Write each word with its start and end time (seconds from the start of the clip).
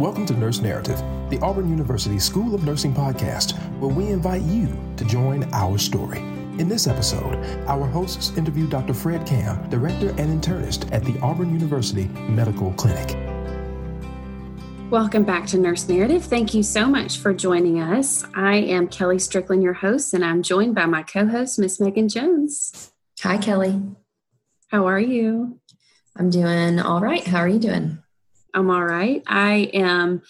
Welcome 0.00 0.24
to 0.28 0.32
Nurse 0.32 0.60
Narrative, 0.60 0.98
the 1.28 1.38
Auburn 1.42 1.68
University 1.68 2.18
School 2.18 2.54
of 2.54 2.64
Nursing 2.64 2.94
podcast, 2.94 3.52
where 3.80 3.94
we 3.94 4.06
invite 4.06 4.40
you 4.40 4.74
to 4.96 5.04
join 5.04 5.44
our 5.52 5.76
story. 5.76 6.20
In 6.58 6.70
this 6.70 6.86
episode, 6.86 7.34
our 7.66 7.86
hosts 7.86 8.34
interview 8.38 8.66
Dr. 8.66 8.94
Fred 8.94 9.26
Kam, 9.26 9.68
director 9.68 10.08
and 10.16 10.42
internist 10.42 10.90
at 10.90 11.04
the 11.04 11.20
Auburn 11.20 11.52
University 11.52 12.04
Medical 12.30 12.72
Clinic. 12.78 13.14
Welcome 14.90 15.24
back 15.24 15.46
to 15.48 15.58
Nurse 15.58 15.86
Narrative. 15.86 16.24
Thank 16.24 16.54
you 16.54 16.62
so 16.62 16.86
much 16.86 17.18
for 17.18 17.34
joining 17.34 17.78
us. 17.80 18.24
I 18.34 18.54
am 18.54 18.88
Kelly 18.88 19.18
Strickland, 19.18 19.62
your 19.62 19.74
host, 19.74 20.14
and 20.14 20.24
I'm 20.24 20.42
joined 20.42 20.74
by 20.74 20.86
my 20.86 21.02
co 21.02 21.26
host, 21.26 21.58
Miss 21.58 21.78
Megan 21.78 22.08
Jones. 22.08 22.90
Hi, 23.20 23.36
Kelly. 23.36 23.82
How 24.68 24.86
are 24.86 24.98
you? 24.98 25.60
I'm 26.16 26.30
doing 26.30 26.80
all 26.80 27.02
right. 27.02 27.26
How 27.26 27.40
are 27.40 27.48
you 27.48 27.58
doing? 27.58 27.99
I'm 28.54 28.70
all 28.70 28.84
right. 28.84 29.22
I 29.26 29.70
am 29.74 30.22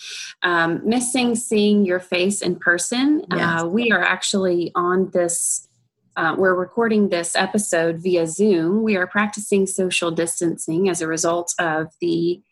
um, 0.43 0.81
missing 0.85 1.35
seeing 1.35 1.85
your 1.85 2.01
face 2.01 2.43
in 2.43 2.57
person. 2.57 3.25
Yes. 3.31 3.63
Uh, 3.63 3.67
we 3.67 3.91
are 3.93 4.03
actually 4.03 4.73
on 4.75 5.11
this, 5.11 5.69
uh, 6.17 6.35
we're 6.37 6.55
recording 6.55 7.09
this 7.09 7.35
episode 7.37 8.03
via 8.03 8.27
Zoom. 8.27 8.83
We 8.83 8.97
are 8.97 9.07
practicing 9.07 9.67
social 9.67 10.11
distancing 10.11 10.89
as 10.89 11.01
a 11.01 11.07
result 11.07 11.55
of 11.59 11.89
the 12.01 12.43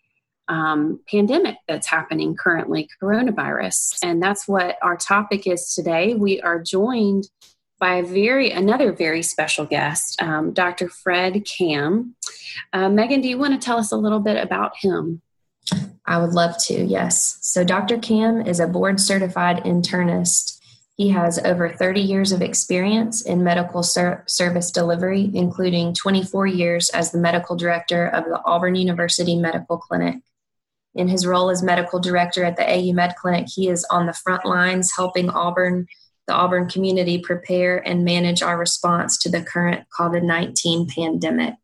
um, 0.49 1.01
pandemic 1.11 1.57
that's 1.67 1.87
happening 1.87 2.35
currently, 2.35 2.89
coronavirus. 3.03 3.99
And 4.03 4.23
that's 4.23 4.49
what 4.49 4.79
our 4.83 4.97
topic 4.97 5.47
is 5.47 5.75
today. 5.75 6.15
We 6.15 6.41
are 6.41 6.63
joined 6.63 7.29
by 7.79 7.97
a 7.97 8.03
very 8.03 8.51
another 8.51 8.93
very 8.93 9.23
special 9.23 9.65
guest, 9.65 10.21
um, 10.21 10.53
Dr. 10.53 10.89
Fred 10.89 11.45
Kam. 11.45 12.17
Uh, 12.73 12.89
Megan, 12.89 13.21
do 13.21 13.29
you 13.29 13.39
want 13.39 13.61
to 13.61 13.65
tell 13.65 13.79
us 13.79 13.93
a 13.93 13.97
little 13.97 14.21
bit 14.21 14.43
about 14.43 14.73
him? 14.79 15.23
I 16.07 16.19
would 16.19 16.33
love 16.33 16.57
to, 16.65 16.85
yes. 16.85 17.39
So, 17.43 17.65
Dr. 17.65 17.99
Kam 17.99 18.47
is 18.47 18.61
a 18.61 18.67
board 18.67 18.99
certified 18.99 19.59
internist. 19.65 20.59
He 20.97 21.11
has 21.11 21.39
over 21.39 21.69
30 21.69 22.01
years 22.01 22.33
of 22.33 22.43
experience 22.43 23.23
in 23.23 23.45
medical 23.45 23.83
ser- 23.83 24.25
service 24.27 24.73
delivery, 24.73 25.31
including 25.35 25.95
24 25.95 26.47
years 26.47 26.91
as 26.91 27.13
the 27.13 27.19
medical 27.19 27.57
director 27.57 28.07
of 28.07 28.25
the 28.25 28.41
Auburn 28.45 28.75
University 28.75 29.37
Medical 29.37 29.79
Clinic. 29.79 30.17
In 30.95 31.07
his 31.07 31.27
role 31.27 31.51
as 31.51 31.63
medical 31.63 32.01
director 32.01 32.43
at 32.43 32.57
the 32.57 32.69
AU 32.69 32.93
Med 32.93 33.15
Clinic, 33.17 33.47
he 33.49 33.69
is 33.69 33.87
on 33.91 34.07
the 34.07 34.13
front 34.13 34.45
lines 34.45 34.93
helping 34.97 35.31
Auburn, 35.31 35.87
the 36.27 36.33
Auburn 36.33 36.69
community 36.69 37.19
prepare 37.19 37.77
and 37.87 38.05
manage 38.05 38.43
our 38.43 38.59
response 38.59 39.19
to 39.19 39.31
the 39.31 39.43
current 39.43 39.87
COVID 39.97 40.25
19 40.25 40.89
pandemic. 40.89 41.55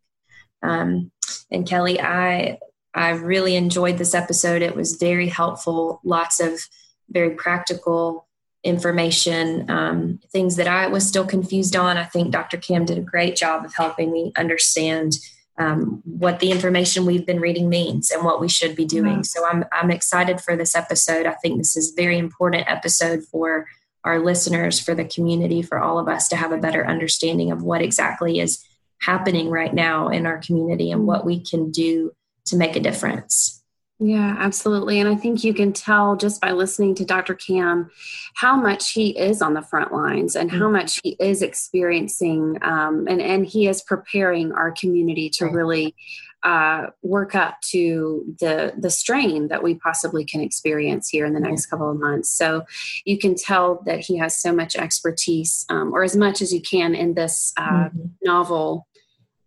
Um, 0.63 1.11
and 1.51 1.67
Kelly, 1.67 2.01
I 2.01 2.59
I 2.95 3.11
really 3.11 3.57
enjoyed 3.57 3.99
this 3.99 4.15
episode. 4.15 4.63
It 4.63 4.77
was 4.77 4.97
very 4.97 5.29
helpful, 5.29 6.01
lots 6.05 6.41
of 6.41 6.61
very 7.11 7.31
practical 7.31 8.27
information, 8.63 9.71
um, 9.71 10.21
things 10.33 10.57
that 10.57 10.69
I 10.69 10.87
was 10.87 11.07
still 11.07 11.27
confused 11.27 11.77
on. 11.77 11.97
I 11.99 12.05
think 12.05 12.31
Dr. 12.31 12.57
Kam 12.57 12.85
did 12.85 12.99
a 12.99 13.03
great 13.03 13.37
job 13.37 13.65
of 13.65 13.75
helping 13.75 14.11
me 14.11 14.33
understand 14.37 15.19
um, 15.59 16.03
what 16.05 16.41
the 16.41 16.51
information 16.51 17.07
we've 17.07 17.27
been 17.27 17.41
reading 17.41 17.69
means 17.69 18.11
and 18.11 18.25
what 18.25 18.41
we 18.41 18.49
should 18.49 18.75
be 18.75 18.85
doing. 18.85 19.23
So 19.23 19.47
I'm 19.47 19.65
I'm 19.71 19.91
excited 19.91 20.41
for 20.41 20.57
this 20.57 20.75
episode. 20.75 21.27
I 21.27 21.35
think 21.35 21.59
this 21.59 21.77
is 21.77 21.93
a 21.93 22.03
very 22.03 22.19
important 22.19 22.65
episode 22.69 23.23
for 23.25 23.69
our 24.03 24.19
listeners, 24.19 24.81
for 24.81 24.95
the 24.95 25.05
community, 25.05 25.63
for 25.63 25.79
all 25.79 25.99
of 25.99 26.09
us 26.09 26.29
to 26.29 26.37
have 26.37 26.53
a 26.53 26.59
better 26.59 26.85
understanding 26.87 27.53
of 27.53 27.63
what 27.63 27.83
exactly 27.83 28.41
is 28.41 28.65
happening 29.01 29.49
right 29.49 29.73
now 29.73 30.09
in 30.09 30.27
our 30.27 30.39
community 30.39 30.91
and 30.91 31.07
what 31.07 31.25
we 31.25 31.39
can 31.41 31.71
do 31.71 32.13
to 32.47 32.57
make 32.57 32.77
a 32.77 32.81
difference. 32.81 33.63
Yeah, 34.01 34.37
absolutely. 34.39 34.99
And 34.99 35.09
I 35.09 35.15
think 35.15 35.45
you 35.45 35.55
can 35.55 35.73
tell 35.73 36.17
just 36.17 36.41
by 36.41 36.51
listening 36.51 36.97
to 36.97 37.05
Dr. 37.05 37.35
Kam 37.35 37.91
how 38.35 38.57
much 38.57 38.91
he 38.91 39.17
is 39.17 39.41
on 39.41 39.55
the 39.55 39.63
front 39.63 39.93
lines 39.93 40.35
and 40.35 40.51
how 40.51 40.65
mm-hmm. 40.65 40.73
much 40.73 41.01
he 41.03 41.17
is 41.21 41.43
experiencing 41.43 42.59
um, 42.63 43.07
and, 43.09 43.23
and 43.23 43.47
he 43.47 43.69
is 43.69 43.83
preparing 43.83 44.53
our 44.53 44.73
community 44.73 45.31
to 45.31 45.47
really 45.47 45.95
uh, 46.43 46.89
work 47.03 47.35
up 47.35 47.59
to 47.63 48.37
the 48.39 48.75
the 48.77 48.91
strain 48.91 49.49
that 49.49 49.63
we 49.63 49.77
possibly 49.77 50.27
can 50.27 50.43
experience 50.43 51.09
here 51.09 51.25
in 51.25 51.33
the 51.33 51.41
next 51.41 51.67
couple 51.67 51.91
of 51.91 51.99
months. 51.99 52.31
So 52.31 52.67
you 53.07 53.17
can 53.17 53.35
tell 53.35 53.83
that 53.87 54.01
he 54.01 54.19
has 54.19 54.39
so 54.39 54.53
much 54.53 54.77
expertise, 54.77 55.65
um, 55.71 55.95
or 55.95 56.03
as 56.03 56.15
much 56.15 56.43
as 56.43 56.53
you 56.53 56.61
can, 56.61 56.95
in 56.95 57.15
this 57.15 57.55
uh, 57.57 57.89
mm-hmm. 57.89 58.09
novel 58.23 58.87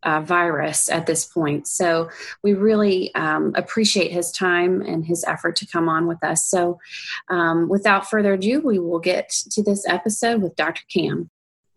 uh, 0.07 0.21
virus 0.21 0.89
at 0.89 1.05
this 1.05 1.25
point. 1.25 1.67
So 1.67 2.09
we 2.41 2.53
really 2.53 3.13
um, 3.13 3.51
appreciate 3.55 4.09
his 4.11 4.31
time 4.31 4.81
and 4.81 5.05
his 5.05 5.25
effort 5.25 5.57
to 5.57 5.67
come 5.67 5.89
on 5.89 6.07
with 6.07 6.23
us. 6.23 6.49
So 6.49 6.79
um, 7.27 7.67
without 7.67 8.09
further 8.09 8.33
ado, 8.33 8.61
we 8.61 8.79
will 8.79 8.99
get 8.99 9.29
to 9.51 9.61
this 9.61 9.85
episode 9.85 10.41
with 10.41 10.55
Dr. 10.55 10.83
Kam. 10.87 11.29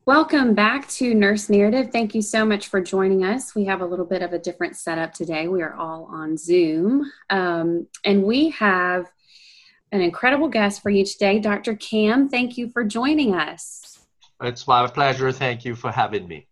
Welcome 0.06 0.54
back 0.54 0.88
to 0.90 1.12
Nurse 1.12 1.50
Narrative. 1.50 1.90
Thank 1.90 2.14
you 2.14 2.22
so 2.22 2.46
much 2.46 2.68
for 2.68 2.80
joining 2.80 3.24
us. 3.24 3.54
We 3.54 3.64
have 3.64 3.80
a 3.80 3.86
little 3.86 4.06
bit 4.06 4.22
of 4.22 4.32
a 4.32 4.38
different 4.38 4.76
setup 4.76 5.12
today. 5.12 5.48
We 5.48 5.62
are 5.62 5.74
all 5.74 6.08
on 6.10 6.36
Zoom, 6.36 7.10
um, 7.30 7.86
and 8.04 8.22
we 8.22 8.50
have 8.50 9.06
an 9.92 10.00
incredible 10.00 10.48
guest 10.48 10.82
for 10.82 10.90
you 10.90 11.04
today, 11.04 11.40
Dr. 11.40 11.74
Kam. 11.74 12.28
Thank 12.28 12.56
you 12.56 12.70
for 12.70 12.84
joining 12.84 13.34
us. 13.34 13.98
It's 14.40 14.66
my 14.66 14.86
pleasure. 14.86 15.32
Thank 15.32 15.64
you 15.64 15.74
for 15.74 15.90
having 15.90 16.26
me. 16.26 16.46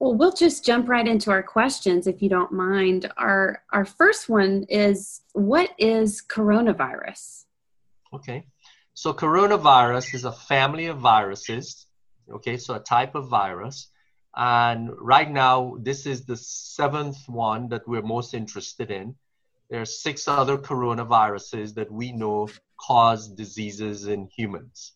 Well, 0.00 0.14
we'll 0.14 0.32
just 0.32 0.64
jump 0.64 0.88
right 0.88 1.06
into 1.06 1.30
our 1.30 1.42
questions 1.42 2.06
if 2.06 2.20
you 2.20 2.28
don't 2.28 2.52
mind. 2.52 3.10
Our 3.16 3.62
our 3.72 3.84
first 3.84 4.28
one 4.28 4.64
is 4.68 5.22
what 5.32 5.70
is 5.78 6.22
coronavirus? 6.22 7.44
Okay. 8.12 8.46
So 8.94 9.12
coronavirus 9.12 10.14
is 10.14 10.24
a 10.24 10.32
family 10.32 10.86
of 10.86 10.98
viruses. 10.98 11.86
Okay, 12.32 12.56
so 12.56 12.74
a 12.74 12.80
type 12.80 13.14
of 13.14 13.28
virus. 13.28 13.88
And 14.36 14.90
right 14.98 15.30
now, 15.30 15.76
this 15.80 16.06
is 16.06 16.24
the 16.24 16.36
seventh 16.36 17.18
one 17.28 17.68
that 17.68 17.86
we're 17.86 18.02
most 18.02 18.34
interested 18.34 18.90
in. 18.90 19.14
There 19.70 19.80
are 19.80 19.86
six 19.86 20.28
other 20.28 20.58
coronaviruses 20.58 21.74
that 21.74 21.90
we 21.90 22.12
know 22.12 22.48
cause 22.80 23.28
diseases 23.28 24.06
in 24.06 24.28
humans. 24.36 24.92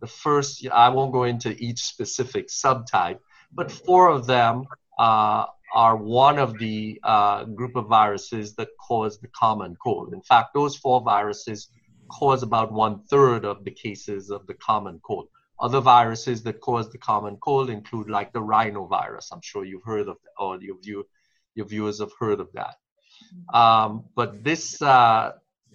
The 0.00 0.06
first, 0.06 0.66
I 0.68 0.88
won't 0.90 1.12
go 1.12 1.24
into 1.24 1.56
each 1.62 1.80
specific 1.80 2.48
subtype, 2.48 3.20
but 3.52 3.70
four 3.70 4.08
of 4.08 4.26
them 4.26 4.66
uh, 4.98 5.46
are 5.74 5.96
one 5.96 6.38
of 6.38 6.58
the 6.58 7.00
uh, 7.02 7.44
group 7.44 7.76
of 7.76 7.86
viruses 7.86 8.54
that 8.56 8.68
cause 8.86 9.18
the 9.18 9.28
common 9.28 9.76
cold. 9.82 10.12
In 10.12 10.22
fact, 10.22 10.54
those 10.54 10.76
four 10.76 11.00
viruses 11.00 11.68
cause 12.08 12.42
about 12.42 12.72
one 12.72 13.02
third 13.10 13.44
of 13.44 13.64
the 13.64 13.70
cases 13.70 14.30
of 14.30 14.46
the 14.46 14.54
common 14.54 15.00
cold. 15.04 15.28
Other 15.60 15.80
viruses 15.80 16.42
that 16.44 16.60
cause 16.60 16.90
the 16.90 16.98
common 16.98 17.36
cold 17.36 17.68
include 17.68 18.08
like 18.08 18.32
the 18.32 18.40
rhinovirus. 18.40 19.28
I'm 19.32 19.40
sure 19.42 19.64
you've 19.64 19.84
heard 19.84 20.08
of, 20.08 20.16
or 20.38 20.60
your, 20.62 20.78
view, 20.80 21.06
your 21.54 21.66
viewers 21.66 22.00
have 22.00 22.12
heard 22.18 22.40
of 22.40 22.48
that. 22.54 22.76
Um, 23.52 24.04
but 24.14 24.44
this, 24.44 24.80
uh, 24.80 25.32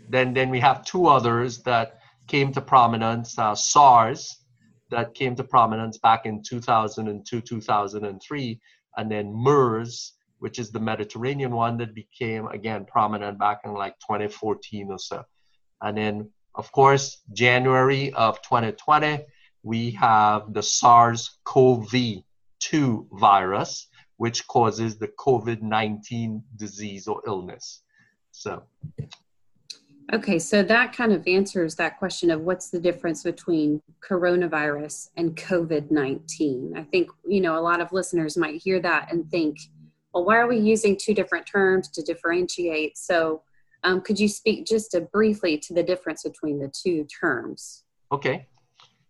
then, 0.10 0.34
then 0.34 0.50
we 0.50 0.60
have 0.62 0.86
two 0.86 1.08
others 1.08 1.62
that 1.64 2.00
came 2.28 2.54
to 2.54 2.62
prominence, 2.62 3.38
uh, 3.38 3.56
SARS, 3.56 4.43
that 4.94 5.14
came 5.14 5.36
to 5.36 5.44
prominence 5.44 5.98
back 5.98 6.26
in 6.26 6.42
2002, 6.42 7.42
2003, 7.42 8.62
and 8.98 9.12
then 9.12 9.34
MERS, 9.34 10.14
which 10.40 10.60
is 10.60 10.72
the 10.72 10.80
Mediterranean 10.80 11.52
one 11.52 11.78
that 11.78 11.94
became 11.94 12.48
again 12.48 12.86
prominent 12.86 13.38
back 13.40 13.62
in 13.66 13.74
like 13.74 14.00
2014 14.00 14.92
or 14.92 15.00
so. 15.00 15.24
And 15.82 15.98
then, 15.98 16.30
of 16.56 16.72
course, 16.72 17.22
January 17.34 18.14
of 18.14 18.42
2020, 18.42 19.26
we 19.64 19.92
have 19.92 20.54
the 20.54 20.64
SARS 20.64 21.40
CoV 21.44 22.24
2 22.60 23.08
virus, 23.14 23.88
which 24.18 24.48
causes 24.48 24.98
the 24.98 25.08
COVID 25.08 25.62
19 25.62 26.44
disease 26.56 27.08
or 27.08 27.22
illness. 27.26 27.82
So, 28.32 28.64
Okay, 30.14 30.38
so 30.38 30.62
that 30.62 30.96
kind 30.96 31.12
of 31.12 31.28
answers 31.28 31.74
that 31.76 31.98
question 31.98 32.30
of 32.30 32.42
what's 32.42 32.70
the 32.70 32.80
difference 32.80 33.24
between 33.24 33.82
coronavirus 34.08 35.10
and 35.18 35.36
COVID 35.36 35.90
19. 35.90 36.76
I 36.78 36.84
think, 36.84 37.10
you 37.28 37.42
know, 37.42 37.58
a 37.58 37.62
lot 37.62 37.82
of 37.82 37.92
listeners 37.92 38.38
might 38.38 38.62
hear 38.62 38.80
that 38.80 39.12
and 39.12 39.28
think, 39.32 39.58
well, 40.14 40.24
why 40.24 40.38
are 40.38 40.46
we 40.46 40.60
using 40.60 40.96
two 40.96 41.16
different 41.16 41.48
terms 41.48 41.90
to 41.90 42.04
differentiate? 42.04 42.96
So, 42.96 43.42
um, 43.84 44.02
could 44.02 44.20
you 44.20 44.28
speak 44.28 44.68
just 44.68 44.96
briefly 45.12 45.58
to 45.58 45.74
the 45.74 45.82
difference 45.82 46.22
between 46.22 46.60
the 46.60 46.72
two 46.72 47.06
terms? 47.06 47.84
Okay, 48.12 48.48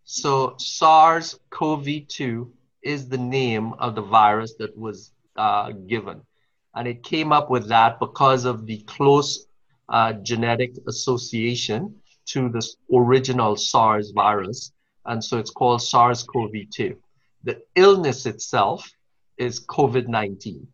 so 0.05 0.55
SARS 0.57 1.37
CoV 1.49 2.07
2 2.07 2.49
is 2.81 3.09
the 3.09 3.17
name 3.17 3.73
of 3.73 3.95
the 3.95 4.01
virus 4.01 4.53
that 4.57 4.77
was 4.77 5.11
uh, 5.35 5.73
given. 5.85 6.21
And 6.75 6.87
it 6.87 7.03
came 7.03 7.33
up 7.33 7.49
with 7.49 7.67
that 7.67 7.99
because 7.99 8.45
of 8.45 8.65
the 8.65 8.77
close 8.83 9.47
uh, 9.89 10.13
genetic 10.13 10.73
association 10.87 11.95
to 12.25 12.49
this 12.49 12.77
original 12.93 13.55
SARS 13.55 14.11
virus, 14.11 14.71
and 15.05 15.23
so 15.23 15.37
it's 15.37 15.51
called 15.51 15.81
SARS-CoV-2. 15.81 16.95
The 17.43 17.61
illness 17.75 18.25
itself 18.25 18.89
is 19.37 19.65
COVID-19. 19.65 20.55
Okay, 20.55 20.65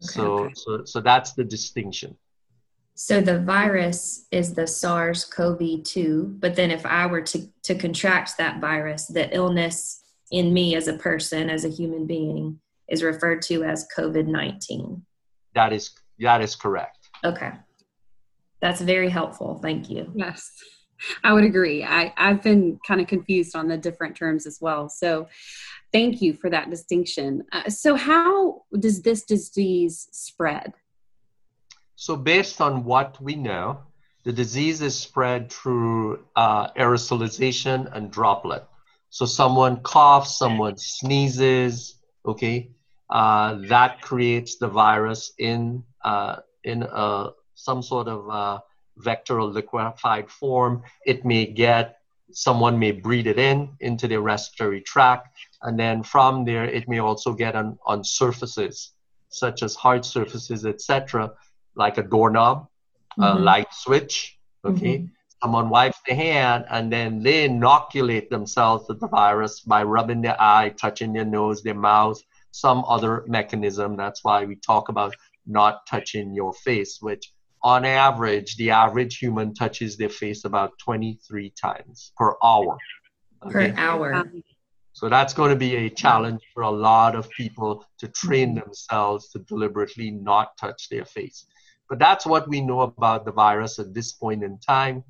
so, 0.00 0.38
okay. 0.38 0.54
so, 0.56 0.84
so 0.84 1.00
that's 1.00 1.32
the 1.32 1.44
distinction. 1.44 2.16
So 2.94 3.20
the 3.20 3.38
virus 3.38 4.26
is 4.32 4.54
the 4.54 4.66
SARS 4.66 5.24
CoV 5.24 5.84
2, 5.84 6.36
but 6.40 6.56
then 6.56 6.72
if 6.72 6.84
I 6.84 7.06
were 7.06 7.22
to, 7.22 7.48
to 7.62 7.76
contract 7.76 8.36
that 8.38 8.60
virus, 8.60 9.06
the 9.06 9.32
illness 9.32 10.02
in 10.32 10.52
me 10.52 10.74
as 10.74 10.88
a 10.88 10.98
person, 10.98 11.48
as 11.48 11.64
a 11.64 11.68
human 11.68 12.06
being, 12.06 12.58
is 12.88 13.04
referred 13.04 13.42
to 13.42 13.62
as 13.62 13.86
COVID 13.96 14.26
19. 14.26 15.04
That 15.54 15.72
is, 15.72 15.92
that 16.18 16.40
is 16.40 16.56
correct. 16.56 17.08
Okay. 17.24 17.52
That's 18.60 18.80
very 18.80 19.08
helpful. 19.08 19.58
Thank 19.62 19.90
you. 19.90 20.10
Yes, 20.14 20.50
I 21.22 21.32
would 21.32 21.44
agree. 21.44 21.84
I, 21.84 22.12
I've 22.16 22.42
been 22.42 22.78
kind 22.86 23.00
of 23.00 23.06
confused 23.06 23.54
on 23.54 23.68
the 23.68 23.76
different 23.76 24.16
terms 24.16 24.46
as 24.46 24.58
well. 24.60 24.88
So 24.88 25.28
thank 25.92 26.20
you 26.20 26.34
for 26.34 26.50
that 26.50 26.70
distinction. 26.70 27.44
Uh, 27.52 27.68
so, 27.70 27.94
how 27.94 28.62
does 28.78 29.02
this 29.02 29.24
disease 29.24 30.08
spread? 30.12 30.72
So, 31.96 32.16
based 32.16 32.60
on 32.60 32.84
what 32.84 33.20
we 33.20 33.34
know, 33.34 33.80
the 34.24 34.32
disease 34.32 34.82
is 34.82 34.96
spread 34.98 35.50
through 35.50 36.24
uh, 36.36 36.70
aerosolization 36.72 37.94
and 37.94 38.10
droplet. 38.10 38.64
So, 39.10 39.24
someone 39.24 39.78
coughs, 39.80 40.38
someone 40.38 40.76
sneezes, 40.76 41.96
okay, 42.26 42.70
uh, 43.10 43.58
that 43.68 44.02
creates 44.02 44.56
the 44.56 44.68
virus 44.68 45.32
in 45.38 45.82
uh, 46.04 46.36
in 46.64 46.82
a, 46.82 47.30
some 47.58 47.82
sort 47.82 48.08
of 48.08 48.28
uh, 48.30 48.58
vector 48.96 49.40
or 49.40 49.46
liquefied 49.46 50.30
form. 50.30 50.82
It 51.06 51.24
may 51.24 51.46
get 51.46 51.96
someone 52.30 52.78
may 52.78 52.92
breathe 52.92 53.26
it 53.26 53.38
in 53.38 53.70
into 53.80 54.06
their 54.06 54.20
respiratory 54.20 54.82
tract, 54.82 55.28
and 55.62 55.78
then 55.78 56.02
from 56.02 56.44
there 56.44 56.64
it 56.64 56.88
may 56.88 56.98
also 56.98 57.32
get 57.32 57.54
on 57.54 57.78
on 57.86 58.04
surfaces 58.04 58.92
such 59.30 59.62
as 59.62 59.74
hard 59.74 60.04
surfaces, 60.04 60.64
etc 60.64 61.30
like 61.78 61.96
a 61.96 62.02
doorknob, 62.02 62.68
mm-hmm. 63.18 63.22
a 63.22 63.40
light 63.40 63.72
switch. 63.72 64.36
Okay. 64.64 64.98
Mm-hmm. 64.98 65.06
Someone 65.42 65.70
wipes 65.70 65.98
their 66.06 66.16
hand 66.16 66.64
and 66.68 66.92
then 66.92 67.22
they 67.22 67.44
inoculate 67.44 68.28
themselves 68.28 68.88
with 68.88 68.98
the 68.98 69.06
virus 69.06 69.60
by 69.60 69.84
rubbing 69.84 70.20
their 70.20 70.36
eye, 70.42 70.74
touching 70.76 71.12
their 71.12 71.24
nose, 71.24 71.62
their 71.62 71.74
mouth, 71.74 72.20
some 72.50 72.84
other 72.88 73.24
mechanism. 73.28 73.96
That's 73.96 74.24
why 74.24 74.44
we 74.44 74.56
talk 74.56 74.88
about 74.88 75.14
not 75.46 75.86
touching 75.86 76.34
your 76.34 76.52
face, 76.52 76.98
which 77.00 77.32
on 77.62 77.84
average, 77.84 78.56
the 78.56 78.70
average 78.70 79.18
human 79.18 79.54
touches 79.54 79.96
their 79.96 80.08
face 80.08 80.44
about 80.44 80.78
23 80.78 81.50
times 81.50 82.12
per 82.16 82.34
hour. 82.42 82.78
Okay? 83.46 83.72
Per 83.72 83.78
hour. 83.78 84.14
Um, 84.14 84.42
so 84.92 85.08
that's 85.08 85.32
going 85.32 85.50
to 85.50 85.56
be 85.56 85.76
a 85.76 85.90
challenge 85.90 86.42
for 86.52 86.64
a 86.64 86.70
lot 86.70 87.14
of 87.14 87.30
people 87.30 87.84
to 87.98 88.08
train 88.08 88.54
themselves 88.54 89.28
to 89.28 89.38
deliberately 89.38 90.10
not 90.10 90.56
touch 90.56 90.88
their 90.88 91.04
face. 91.04 91.46
But 91.88 92.00
that's 92.00 92.26
what 92.26 92.48
we 92.48 92.60
know 92.60 92.80
about 92.80 93.24
the 93.24 93.32
virus 93.32 93.78
at 93.78 93.94
this 93.94 94.12
point 94.12 94.42
in 94.42 94.58
time. 94.58 95.04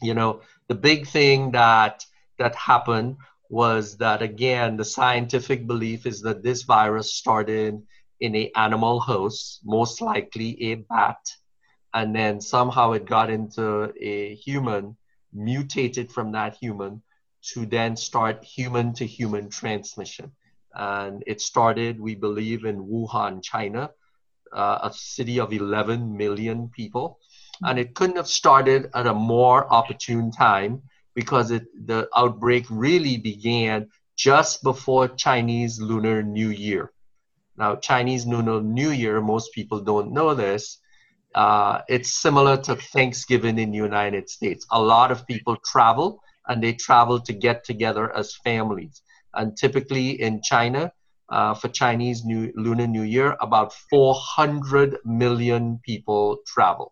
You 0.00 0.14
know, 0.14 0.42
the 0.68 0.76
big 0.76 1.08
thing 1.08 1.50
that 1.50 2.04
that 2.38 2.54
happened 2.54 3.16
was 3.50 3.96
that 3.96 4.22
again, 4.22 4.76
the 4.76 4.84
scientific 4.84 5.66
belief 5.66 6.06
is 6.06 6.22
that 6.22 6.42
this 6.42 6.62
virus 6.62 7.14
started 7.14 7.82
in 8.20 8.36
a 8.36 8.50
animal 8.54 9.00
host, 9.00 9.60
most 9.64 10.00
likely 10.00 10.70
a 10.70 10.74
bat, 10.76 11.18
and 11.94 12.14
then 12.14 12.40
somehow 12.40 12.92
it 12.92 13.06
got 13.06 13.30
into 13.30 13.92
a 14.00 14.34
human, 14.34 14.96
mutated 15.32 16.10
from 16.10 16.32
that 16.32 16.56
human 16.56 17.02
to 17.42 17.66
then 17.66 17.96
start 17.96 18.44
human 18.44 18.92
to 18.94 19.06
human 19.06 19.48
transmission. 19.48 20.32
And 20.74 21.24
it 21.26 21.40
started, 21.40 22.00
we 22.00 22.14
believe, 22.14 22.64
in 22.64 22.86
Wuhan, 22.86 23.42
China, 23.42 23.90
uh, 24.52 24.78
a 24.82 24.92
city 24.92 25.40
of 25.40 25.52
11 25.52 26.16
million 26.16 26.68
people. 26.68 27.18
And 27.62 27.78
it 27.78 27.94
couldn't 27.94 28.16
have 28.16 28.28
started 28.28 28.90
at 28.94 29.06
a 29.06 29.14
more 29.14 29.72
opportune 29.72 30.30
time 30.30 30.82
because 31.14 31.50
it, 31.50 31.64
the 31.86 32.08
outbreak 32.14 32.66
really 32.70 33.16
began 33.16 33.88
just 34.16 34.62
before 34.62 35.08
Chinese 35.08 35.80
Lunar 35.80 36.22
New 36.22 36.50
Year. 36.50 36.92
Now, 37.56 37.76
Chinese 37.76 38.26
Lunar 38.26 38.60
New 38.60 38.90
Year, 38.90 39.20
most 39.20 39.52
people 39.52 39.80
don't 39.80 40.12
know 40.12 40.34
this. 40.34 40.78
Uh, 41.38 41.82
it's 41.88 42.20
similar 42.20 42.56
to 42.56 42.74
Thanksgiving 42.74 43.60
in 43.60 43.70
the 43.70 43.76
United 43.76 44.28
States. 44.28 44.66
A 44.72 44.82
lot 44.82 45.12
of 45.12 45.24
people 45.24 45.56
travel 45.64 46.20
and 46.48 46.60
they 46.60 46.72
travel 46.72 47.20
to 47.20 47.32
get 47.32 47.62
together 47.62 48.12
as 48.16 48.34
families. 48.42 49.02
And 49.34 49.56
typically 49.56 50.20
in 50.20 50.42
China, 50.42 50.90
uh, 51.28 51.54
for 51.54 51.68
Chinese 51.68 52.24
New 52.24 52.52
Lunar 52.56 52.88
New 52.88 53.02
Year, 53.02 53.36
about 53.40 53.72
400 53.88 54.96
million 55.04 55.78
people 55.84 56.38
travel. 56.44 56.90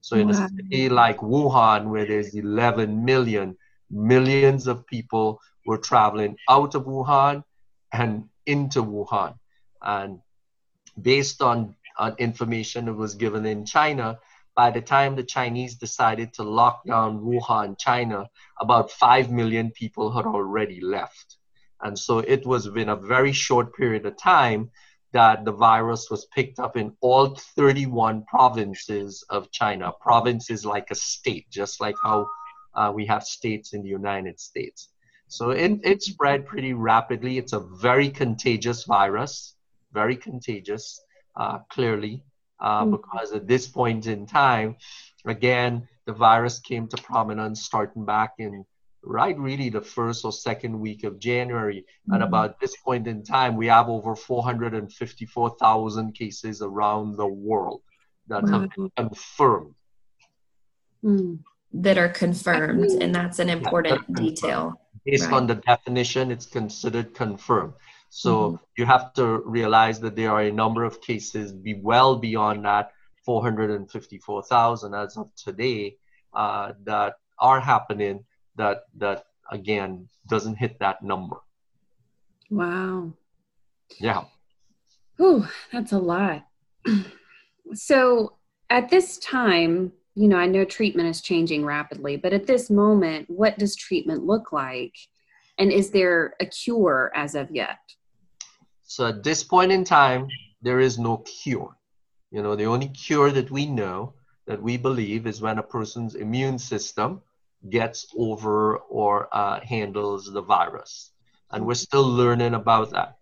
So 0.00 0.16
in 0.16 0.28
wow. 0.28 0.46
a 0.46 0.48
city 0.48 0.88
like 0.88 1.18
Wuhan, 1.18 1.90
where 1.90 2.06
there's 2.06 2.34
11 2.34 3.04
million, 3.04 3.58
millions 3.90 4.66
of 4.68 4.86
people 4.86 5.38
were 5.66 5.76
traveling 5.76 6.38
out 6.48 6.74
of 6.74 6.84
Wuhan 6.84 7.44
and 7.92 8.24
into 8.46 8.82
Wuhan. 8.82 9.34
And 9.82 10.20
based 11.02 11.42
on, 11.42 11.76
on 11.98 12.14
information 12.18 12.86
that 12.86 12.94
was 12.94 13.14
given 13.14 13.46
in 13.46 13.64
China, 13.64 14.18
by 14.54 14.70
the 14.70 14.80
time 14.80 15.16
the 15.16 15.22
Chinese 15.22 15.76
decided 15.76 16.34
to 16.34 16.42
lock 16.42 16.84
down 16.84 17.20
Wuhan, 17.20 17.78
China, 17.78 18.28
about 18.60 18.90
5 18.90 19.30
million 19.30 19.70
people 19.70 20.12
had 20.12 20.26
already 20.26 20.80
left. 20.80 21.36
And 21.80 21.98
so 21.98 22.18
it 22.18 22.46
was 22.46 22.66
within 22.66 22.90
a 22.90 22.96
very 22.96 23.32
short 23.32 23.74
period 23.74 24.06
of 24.06 24.16
time 24.16 24.70
that 25.12 25.44
the 25.44 25.52
virus 25.52 26.08
was 26.10 26.26
picked 26.26 26.58
up 26.58 26.76
in 26.76 26.96
all 27.00 27.34
31 27.34 28.24
provinces 28.24 29.24
of 29.28 29.50
China. 29.50 29.92
Provinces 30.00 30.64
like 30.64 30.90
a 30.90 30.94
state, 30.94 31.50
just 31.50 31.80
like 31.80 31.96
how 32.02 32.26
uh, 32.74 32.90
we 32.94 33.06
have 33.06 33.24
states 33.24 33.74
in 33.74 33.82
the 33.82 33.88
United 33.88 34.40
States. 34.40 34.88
So 35.28 35.50
it, 35.50 35.80
it 35.82 36.02
spread 36.02 36.46
pretty 36.46 36.72
rapidly. 36.72 37.38
It's 37.38 37.52
a 37.52 37.60
very 37.60 38.10
contagious 38.10 38.84
virus, 38.84 39.54
very 39.92 40.16
contagious, 40.16 41.00
clearly, 41.70 42.22
uh, 42.60 42.82
mm-hmm. 42.82 42.92
because 42.92 43.32
at 43.32 43.46
this 43.46 43.66
point 43.66 44.06
in 44.06 44.26
time, 44.26 44.76
again, 45.24 45.88
the 46.06 46.12
virus 46.12 46.58
came 46.58 46.88
to 46.88 46.96
prominence 47.02 47.62
starting 47.62 48.04
back 48.04 48.34
in 48.38 48.64
right 49.04 49.38
really 49.38 49.68
the 49.68 49.80
first 49.80 50.24
or 50.24 50.32
second 50.32 50.78
week 50.78 51.04
of 51.04 51.18
January. 51.18 51.80
Mm-hmm. 51.80 52.14
And 52.14 52.22
about 52.22 52.60
this 52.60 52.76
point 52.76 53.06
in 53.06 53.24
time, 53.24 53.56
we 53.56 53.66
have 53.66 53.88
over 53.88 54.14
454,000 54.14 56.12
cases 56.12 56.62
around 56.62 57.16
the 57.16 57.26
world 57.26 57.82
that 58.28 58.44
wow. 58.44 58.60
have 58.60 58.70
been 58.70 58.90
confirmed. 58.96 59.74
Mm. 61.04 61.40
That 61.74 61.96
are 61.96 62.10
confirmed, 62.10 63.02
and 63.02 63.14
that's 63.14 63.38
an 63.38 63.48
important 63.48 64.04
yeah, 64.08 64.14
detail. 64.14 64.80
Based 65.06 65.24
right. 65.24 65.32
on 65.32 65.46
the 65.46 65.54
definition, 65.54 66.30
it's 66.30 66.44
considered 66.44 67.14
confirmed. 67.14 67.72
So 68.14 68.34
mm-hmm. 68.34 68.56
you 68.76 68.84
have 68.84 69.14
to 69.14 69.38
realize 69.46 69.98
that 70.00 70.16
there 70.16 70.30
are 70.32 70.42
a 70.42 70.52
number 70.52 70.84
of 70.84 71.00
cases 71.00 71.50
be 71.50 71.80
well 71.80 72.14
beyond 72.16 72.66
that 72.66 72.92
454,000 73.24 74.94
as 74.94 75.16
of 75.16 75.34
today 75.34 75.96
uh, 76.34 76.74
that 76.84 77.14
are 77.38 77.58
happening 77.58 78.22
that 78.56 78.82
that 78.98 79.24
again 79.50 80.08
doesn't 80.28 80.56
hit 80.56 80.78
that 80.80 81.02
number. 81.02 81.36
Wow. 82.50 83.14
Yeah. 83.98 84.24
Oh, 85.18 85.50
that's 85.72 85.92
a 85.92 85.98
lot. 85.98 86.44
so 87.72 88.36
at 88.68 88.90
this 88.90 89.16
time, 89.20 89.90
you 90.14 90.28
know, 90.28 90.36
I 90.36 90.44
know 90.44 90.66
treatment 90.66 91.08
is 91.08 91.22
changing 91.22 91.64
rapidly, 91.64 92.18
but 92.18 92.34
at 92.34 92.46
this 92.46 92.68
moment, 92.68 93.30
what 93.30 93.58
does 93.58 93.74
treatment 93.74 94.26
look 94.26 94.52
like? 94.52 94.94
And 95.56 95.72
is 95.72 95.90
there 95.90 96.34
a 96.40 96.44
cure 96.44 97.10
as 97.14 97.34
of 97.34 97.50
yet? 97.50 97.78
So 98.92 99.06
at 99.06 99.24
this 99.24 99.42
point 99.42 99.72
in 99.72 99.84
time, 99.84 100.28
there 100.60 100.78
is 100.78 100.98
no 100.98 101.24
cure. 101.42 101.74
You 102.30 102.42
know, 102.42 102.54
the 102.54 102.66
only 102.66 102.88
cure 102.88 103.30
that 103.30 103.50
we 103.50 103.64
know 103.64 104.12
that 104.46 104.62
we 104.62 104.76
believe 104.76 105.26
is 105.26 105.40
when 105.40 105.58
a 105.58 105.62
person's 105.62 106.14
immune 106.14 106.58
system 106.58 107.22
gets 107.70 108.06
over 108.14 108.76
or 108.76 109.30
uh, 109.32 109.60
handles 109.60 110.30
the 110.30 110.42
virus. 110.42 111.10
And 111.52 111.64
we're 111.64 111.86
still 111.88 112.06
learning 112.06 112.52
about 112.52 112.90
that. 112.90 113.16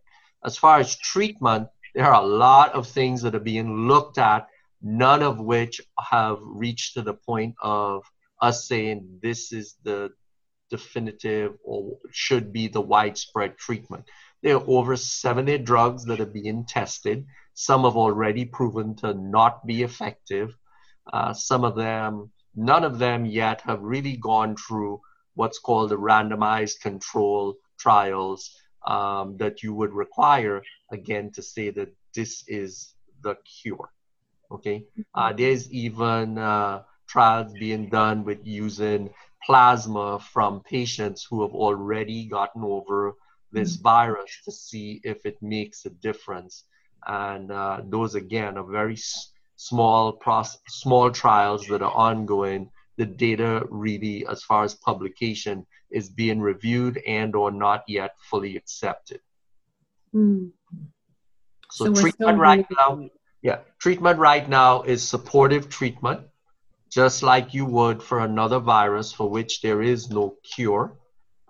As 0.44 0.58
far 0.58 0.80
as 0.80 0.96
treatment, 0.96 1.68
there 1.94 2.06
are 2.06 2.20
a 2.20 2.26
lot 2.26 2.72
of 2.72 2.88
things 2.88 3.22
that 3.22 3.36
are 3.36 3.46
being 3.54 3.86
looked 3.86 4.18
at, 4.18 4.48
none 4.82 5.22
of 5.22 5.38
which 5.38 5.80
have 6.00 6.38
reached 6.42 6.94
to 6.94 7.02
the 7.02 7.14
point 7.14 7.54
of 7.62 8.02
us 8.42 8.66
saying 8.66 9.20
this 9.22 9.52
is 9.52 9.76
the 9.84 10.10
definitive 10.68 11.54
or 11.62 11.98
should 12.10 12.52
be 12.52 12.66
the 12.66 12.80
widespread 12.80 13.56
treatment. 13.56 14.04
There 14.42 14.56
are 14.56 14.64
over 14.66 14.96
70 14.96 15.58
drugs 15.58 16.04
that 16.06 16.20
are 16.20 16.26
being 16.26 16.64
tested. 16.64 17.26
Some 17.54 17.84
have 17.84 17.96
already 17.96 18.44
proven 18.44 18.94
to 18.96 19.14
not 19.14 19.66
be 19.66 19.82
effective. 19.82 20.56
Uh, 21.12 21.32
some 21.32 21.64
of 21.64 21.76
them 21.76 22.30
none 22.54 22.84
of 22.84 22.98
them 22.98 23.24
yet 23.24 23.60
have 23.62 23.82
really 23.82 24.16
gone 24.16 24.56
through 24.56 25.00
what's 25.34 25.58
called 25.58 25.90
the 25.90 25.98
randomized 25.98 26.80
control 26.80 27.56
trials 27.78 28.56
um, 28.86 29.36
that 29.36 29.62
you 29.62 29.74
would 29.74 29.92
require 29.92 30.62
again 30.90 31.30
to 31.32 31.42
say 31.42 31.70
that 31.70 31.94
this 32.14 32.44
is 32.48 32.94
the 33.22 33.36
cure. 33.44 33.90
Okay, 34.50 34.84
uh, 35.14 35.32
there's 35.32 35.70
even 35.70 36.36
uh, 36.36 36.82
trials 37.06 37.52
being 37.52 37.88
done 37.88 38.24
with 38.24 38.44
using 38.44 39.10
plasma 39.46 40.18
from 40.18 40.60
patients 40.60 41.24
who 41.28 41.42
have 41.42 41.54
already 41.54 42.26
gotten 42.26 42.62
over 42.64 43.14
this 43.52 43.76
mm-hmm. 43.76 43.82
virus 43.82 44.30
to 44.44 44.52
see 44.52 45.00
if 45.04 45.26
it 45.26 45.36
makes 45.42 45.86
a 45.86 45.90
difference. 45.90 46.64
And 47.06 47.50
uh, 47.50 47.80
those 47.84 48.14
again 48.14 48.58
are 48.58 48.64
very 48.64 48.94
s- 48.94 49.32
small 49.56 50.12
pros- 50.12 50.58
small 50.68 51.10
trials 51.10 51.66
that 51.68 51.82
are 51.82 51.92
ongoing. 51.92 52.70
The 52.96 53.06
data 53.06 53.66
really, 53.70 54.26
as 54.26 54.42
far 54.42 54.64
as 54.64 54.74
publication, 54.74 55.66
is 55.90 56.08
being 56.08 56.40
reviewed 56.40 56.98
and 57.06 57.34
or 57.34 57.50
not 57.50 57.84
yet 57.88 58.12
fully 58.30 58.56
accepted. 58.56 59.20
Mm. 60.14 60.50
So, 61.70 61.86
so 61.86 61.94
treatment 61.94 62.38
right 62.38 62.66
now, 62.76 63.08
yeah, 63.42 63.60
treatment 63.78 64.18
right 64.18 64.46
now 64.48 64.82
is 64.82 65.06
supportive 65.06 65.68
treatment, 65.68 66.26
just 66.90 67.22
like 67.22 67.54
you 67.54 67.64
would 67.64 68.02
for 68.02 68.20
another 68.20 68.58
virus 68.58 69.12
for 69.12 69.30
which 69.30 69.62
there 69.62 69.80
is 69.80 70.10
no 70.10 70.36
cure 70.42 70.99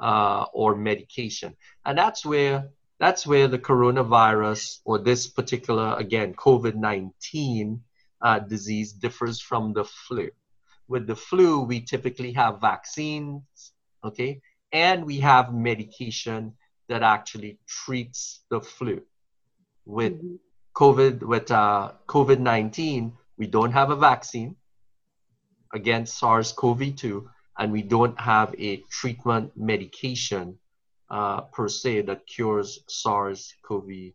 uh, 0.01 0.47
or 0.53 0.75
medication, 0.75 1.55
and 1.85 1.97
that's 1.97 2.25
where 2.25 2.69
that's 2.99 3.27
where 3.27 3.49
the 3.49 3.59
coronavirus 3.59 4.81
or 4.85 4.99
this 4.99 5.27
particular 5.27 5.95
again 5.99 6.35
COVID 6.35 6.75
nineteen 6.75 7.83
uh, 8.23 8.39
disease 8.39 8.93
differs 8.93 9.41
from 9.41 9.73
the 9.73 9.85
flu. 9.85 10.31
With 10.89 11.07
the 11.07 11.17
flu, 11.17 11.61
we 11.61 11.81
typically 11.81 12.33
have 12.33 12.61
vaccines, 12.61 13.43
okay, 14.05 14.41
and 14.73 15.05
we 15.05 15.21
have 15.21 15.55
medication 15.55 16.55
that 16.89 17.03
actually 17.03 17.59
treats 17.67 18.41
the 18.51 18.61
flu. 18.61 19.01
With 19.87 20.15
mm-hmm. 20.15 20.37
COVID, 20.77 21.23
with 21.23 21.51
uh, 21.51 21.93
COVID 22.07 22.41
19, 22.41 23.13
we 23.39 23.47
don't 23.47 23.73
have 23.73 23.91
a 23.91 23.97
vaccine 23.97 24.57
against 25.73 26.19
SARS 26.19 26.53
CoV 26.53 26.97
2, 26.97 27.31
and 27.61 27.71
we 27.71 27.83
don't 27.83 28.19
have 28.19 28.55
a 28.59 28.79
treatment 28.91 29.53
medication 29.55 30.59
uh, 31.11 31.43
per 31.43 31.69
se 31.69 32.01
that 32.03 32.27
cures 32.27 32.81
SARS 32.89 33.55
CoV 33.63 34.13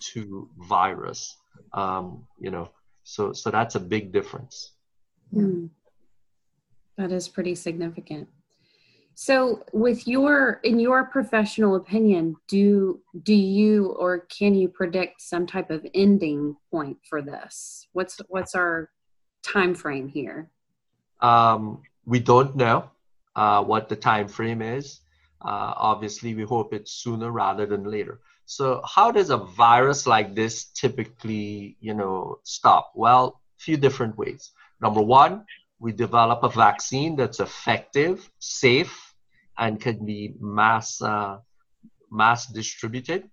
2 0.00 0.48
virus. 0.68 1.36
Um, 1.74 2.26
you 2.40 2.50
know, 2.50 2.70
so, 3.04 3.32
so 3.32 3.50
that's 3.50 3.74
a 3.74 3.80
big 3.80 4.12
difference. 4.12 4.72
Mm. 5.34 5.68
That 6.96 7.12
is 7.12 7.28
pretty 7.28 7.54
significant. 7.54 8.28
So, 9.18 9.64
with 9.72 10.06
your 10.06 10.60
in 10.62 10.78
your 10.78 11.04
professional 11.04 11.76
opinion, 11.76 12.36
do 12.48 13.00
do 13.22 13.34
you 13.34 13.86
or 13.98 14.20
can 14.20 14.54
you 14.54 14.68
predict 14.68 15.22
some 15.22 15.46
type 15.46 15.70
of 15.70 15.86
ending 15.94 16.54
point 16.70 16.98
for 17.08 17.22
this? 17.22 17.88
What's 17.92 18.20
what's 18.28 18.54
our 18.54 18.90
time 19.42 19.74
frame 19.74 20.08
here? 20.08 20.50
Um, 21.22 21.80
we 22.06 22.20
don't 22.20 22.56
know 22.56 22.90
uh, 23.34 23.62
what 23.62 23.88
the 23.88 23.96
time 23.96 24.28
frame 24.28 24.62
is. 24.62 25.00
Uh, 25.42 25.74
obviously, 25.76 26.34
we 26.34 26.44
hope 26.44 26.72
it's 26.72 26.92
sooner 26.92 27.30
rather 27.30 27.66
than 27.66 27.84
later. 27.84 28.20
So, 28.46 28.80
how 28.86 29.10
does 29.10 29.30
a 29.30 29.36
virus 29.36 30.06
like 30.06 30.34
this 30.34 30.66
typically, 30.66 31.76
you 31.80 31.94
know, 31.94 32.38
stop? 32.44 32.92
Well, 32.94 33.40
a 33.58 33.62
few 33.62 33.76
different 33.76 34.16
ways. 34.16 34.52
Number 34.80 35.02
one, 35.02 35.44
we 35.78 35.92
develop 35.92 36.42
a 36.42 36.48
vaccine 36.48 37.16
that's 37.16 37.40
effective, 37.40 38.30
safe, 38.38 39.14
and 39.58 39.80
can 39.80 40.04
be 40.04 40.34
mass 40.40 41.02
uh, 41.02 41.38
mass 42.10 42.46
distributed 42.46 43.28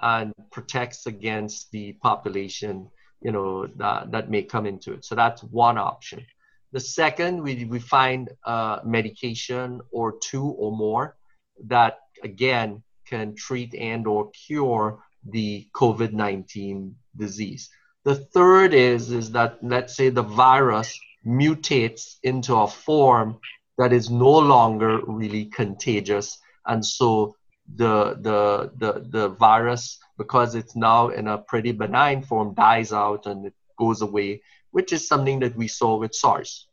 and 0.00 0.32
protects 0.50 1.06
against 1.06 1.70
the 1.72 1.92
population 1.94 2.88
you 3.20 3.32
know 3.32 3.66
that, 3.76 4.10
that 4.12 4.30
may 4.30 4.42
come 4.42 4.66
into 4.66 4.92
it 4.92 5.04
so 5.04 5.14
that's 5.14 5.42
one 5.42 5.76
option 5.76 6.24
the 6.72 6.80
second 6.80 7.42
we, 7.42 7.64
we 7.64 7.78
find 7.78 8.30
uh, 8.44 8.80
medication 8.84 9.80
or 9.90 10.18
two 10.18 10.46
or 10.46 10.76
more 10.76 11.16
that 11.64 11.98
again 12.22 12.82
can 13.06 13.34
treat 13.34 13.74
and 13.74 14.06
or 14.06 14.30
cure 14.30 14.98
the 15.30 15.66
covid-19 15.74 16.92
disease 17.16 17.70
the 18.04 18.14
third 18.14 18.74
is 18.74 19.10
is 19.10 19.30
that 19.32 19.58
let's 19.62 19.96
say 19.96 20.08
the 20.08 20.22
virus 20.22 20.98
mutates 21.26 22.16
into 22.22 22.54
a 22.54 22.66
form 22.66 23.38
that 23.76 23.92
is 23.92 24.10
no 24.10 24.30
longer 24.30 25.00
really 25.06 25.46
contagious. 25.46 26.38
And 26.66 26.84
so 26.84 27.36
the, 27.76 28.18
the, 28.20 28.72
the, 28.76 29.06
the 29.08 29.28
virus, 29.28 29.98
because 30.18 30.54
it's 30.54 30.74
now 30.74 31.08
in 31.08 31.28
a 31.28 31.38
pretty 31.38 31.72
benign 31.72 32.22
form, 32.22 32.54
dies 32.54 32.92
out 32.92 33.26
and 33.26 33.46
it 33.46 33.54
goes 33.78 34.02
away, 34.02 34.42
which 34.70 34.92
is 34.92 35.06
something 35.06 35.40
that 35.40 35.56
we 35.56 35.68
saw 35.68 35.96
with 35.96 36.14
SARS. 36.14 36.68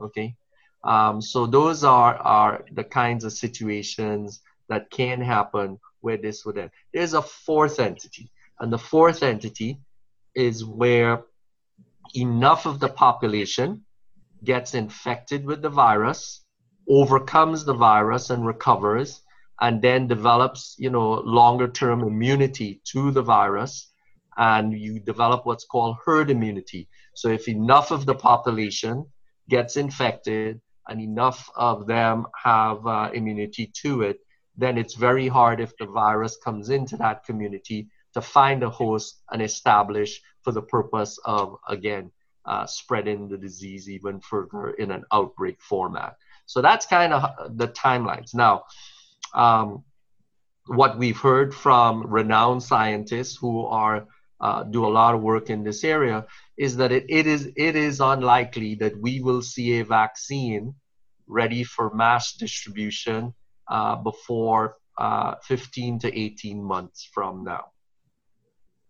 Okay. 0.00 0.36
Um, 0.84 1.20
so 1.20 1.46
those 1.46 1.84
are, 1.84 2.14
are 2.16 2.64
the 2.72 2.84
kinds 2.84 3.24
of 3.24 3.32
situations 3.32 4.40
that 4.68 4.90
can 4.90 5.20
happen 5.20 5.78
where 6.00 6.16
this 6.16 6.44
would 6.44 6.58
end. 6.58 6.70
There's 6.92 7.14
a 7.14 7.22
fourth 7.22 7.80
entity, 7.80 8.30
and 8.60 8.72
the 8.72 8.78
fourth 8.78 9.22
entity 9.22 9.80
is 10.34 10.64
where 10.64 11.24
enough 12.14 12.66
of 12.66 12.80
the 12.80 12.88
population 12.88 13.84
gets 14.44 14.74
infected 14.74 15.44
with 15.44 15.62
the 15.62 15.68
virus, 15.68 16.44
overcomes 16.88 17.64
the 17.64 17.74
virus 17.74 18.30
and 18.30 18.46
recovers, 18.46 19.22
and 19.60 19.82
then 19.82 20.06
develops, 20.06 20.76
you 20.78 20.90
know, 20.90 21.14
longer 21.14 21.68
term 21.68 22.02
immunity 22.02 22.80
to 22.84 23.10
the 23.10 23.22
virus, 23.22 23.90
and 24.38 24.72
you 24.72 25.00
develop 25.00 25.44
what's 25.44 25.64
called 25.64 25.96
herd 26.04 26.30
immunity. 26.30 26.88
So 27.14 27.28
if 27.28 27.48
enough 27.48 27.90
of 27.90 28.06
the 28.06 28.14
population 28.14 29.04
gets 29.50 29.76
infected 29.76 30.60
and 30.88 31.00
enough 31.00 31.50
of 31.56 31.86
them 31.86 32.26
have 32.42 32.86
uh, 32.86 33.10
immunity 33.12 33.70
to 33.82 34.02
it, 34.02 34.20
then 34.56 34.78
it's 34.78 34.94
very 34.94 35.28
hard 35.28 35.60
if 35.60 35.76
the 35.76 35.86
virus 35.86 36.38
comes 36.42 36.70
into 36.70 36.96
that 36.96 37.24
community 37.24 37.88
to 38.14 38.20
find 38.20 38.62
a 38.62 38.70
host 38.70 39.22
and 39.30 39.42
establish 39.42 40.20
for 40.42 40.52
the 40.52 40.62
purpose 40.62 41.18
of, 41.24 41.56
again, 41.68 42.10
uh, 42.44 42.64
spreading 42.64 43.28
the 43.28 43.36
disease 43.36 43.90
even 43.90 44.20
further 44.20 44.70
in 44.70 44.90
an 44.90 45.04
outbreak 45.12 45.60
format. 45.60 46.16
So 46.46 46.62
that's 46.62 46.86
kind 46.86 47.12
of 47.12 47.58
the 47.58 47.68
timelines. 47.68 48.34
Now, 48.34 48.64
um, 49.34 49.84
what 50.66 50.96
we've 50.96 51.18
heard 51.18 51.54
from 51.54 52.06
renowned 52.06 52.62
scientists 52.62 53.36
who 53.36 53.66
are 53.66 54.06
uh, 54.40 54.62
do 54.64 54.86
a 54.86 54.88
lot 54.88 55.14
of 55.14 55.20
work 55.20 55.50
in 55.50 55.64
this 55.64 55.84
area 55.84 56.26
is 56.56 56.76
that 56.76 56.92
it, 56.92 57.04
it 57.08 57.26
is 57.26 57.50
it 57.56 57.74
is 57.76 58.00
unlikely 58.00 58.74
that 58.76 58.96
we 59.00 59.20
will 59.20 59.42
see 59.42 59.78
a 59.78 59.84
vaccine 59.84 60.74
ready 61.26 61.64
for 61.64 61.94
mass 61.94 62.34
distribution 62.34 63.34
uh, 63.68 63.96
before 63.96 64.76
uh, 64.96 65.34
15 65.44 66.00
to 66.00 66.18
18 66.18 66.62
months 66.62 67.08
from 67.12 67.44
now. 67.44 67.66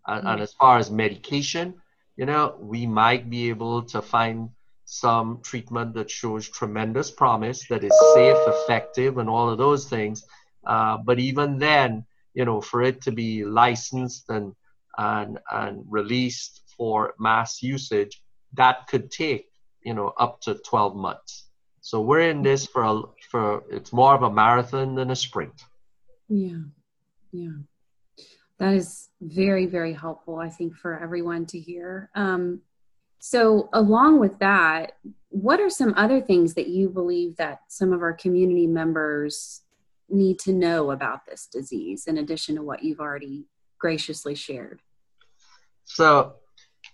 And, 0.07 0.27
and, 0.27 0.41
as 0.41 0.55
far 0.55 0.79
as 0.79 0.91
medication, 0.91 1.75
you 2.17 2.25
know, 2.25 2.57
we 2.59 2.87
might 2.87 3.29
be 3.29 3.51
able 3.51 3.83
to 3.83 4.01
find 4.01 4.49
some 4.87 5.41
treatment 5.43 5.93
that 5.95 6.11
shows 6.11 6.49
tremendous 6.49 7.11
promise, 7.11 7.67
that 7.69 7.85
is 7.85 7.93
safe, 8.15 8.39
effective, 8.47 9.19
and 9.19 9.29
all 9.29 9.51
of 9.51 9.59
those 9.59 9.87
things. 9.87 10.25
Uh, 10.67 10.97
but 10.97 11.19
even 11.19 11.59
then, 11.59 12.07
you 12.33 12.47
know, 12.47 12.61
for 12.61 12.83
it 12.83 13.03
to 13.03 13.13
be 13.13 13.45
licensed 13.45 14.31
and 14.31 14.55
and 14.99 15.39
and 15.51 15.85
released 15.89 16.63
for 16.77 17.15
mass 17.19 17.63
usage, 17.63 18.23
that 18.55 18.87
could 18.89 19.11
take 19.11 19.47
you 19.83 19.95
know 19.95 20.13
up 20.19 20.41
to 20.43 20.55
12 20.55 20.97
months. 20.97 21.47
So 21.81 22.03
we're 22.03 22.29
in 22.29 22.43
this 22.43 22.67
for 22.67 22.83
a, 22.83 23.03
for 23.31 23.63
it's 23.71 23.93
more 23.93 24.15
of 24.15 24.23
a 24.23 24.31
marathon 24.31 24.95
than 24.95 25.11
a 25.11 25.17
sprint. 25.17 25.63
Yeah, 26.29 26.59
yeah 27.33 27.53
that 28.59 28.75
is 28.75 29.09
very 29.21 29.67
very 29.67 29.93
helpful 29.93 30.39
i 30.39 30.49
think 30.49 30.77
for 30.77 30.99
everyone 30.99 31.47
to 31.47 31.59
hear 31.59 32.11
um, 32.15 32.61
so 33.19 33.69
along 33.73 34.21
with 34.21 34.39
that 34.39 34.93
what 35.31 35.61
are 35.61 35.71
some 35.71 35.95
other 35.97 36.21
things 36.21 36.55
that 36.55 36.69
you 36.69 36.89
believe 36.89 37.37
that 37.37 37.61
some 37.69 37.93
of 37.93 38.03
our 38.03 38.13
community 38.13 38.67
members 38.67 39.63
need 40.09 40.39
to 40.39 40.53
know 40.53 40.91
about 40.91 41.27
this 41.27 41.47
disease 41.47 42.07
in 42.07 42.19
addition 42.19 42.55
to 42.57 42.63
what 42.63 42.83
you've 42.83 43.01
already 43.01 43.47
graciously 43.79 44.35
shared 44.35 44.81
so 45.89 46.35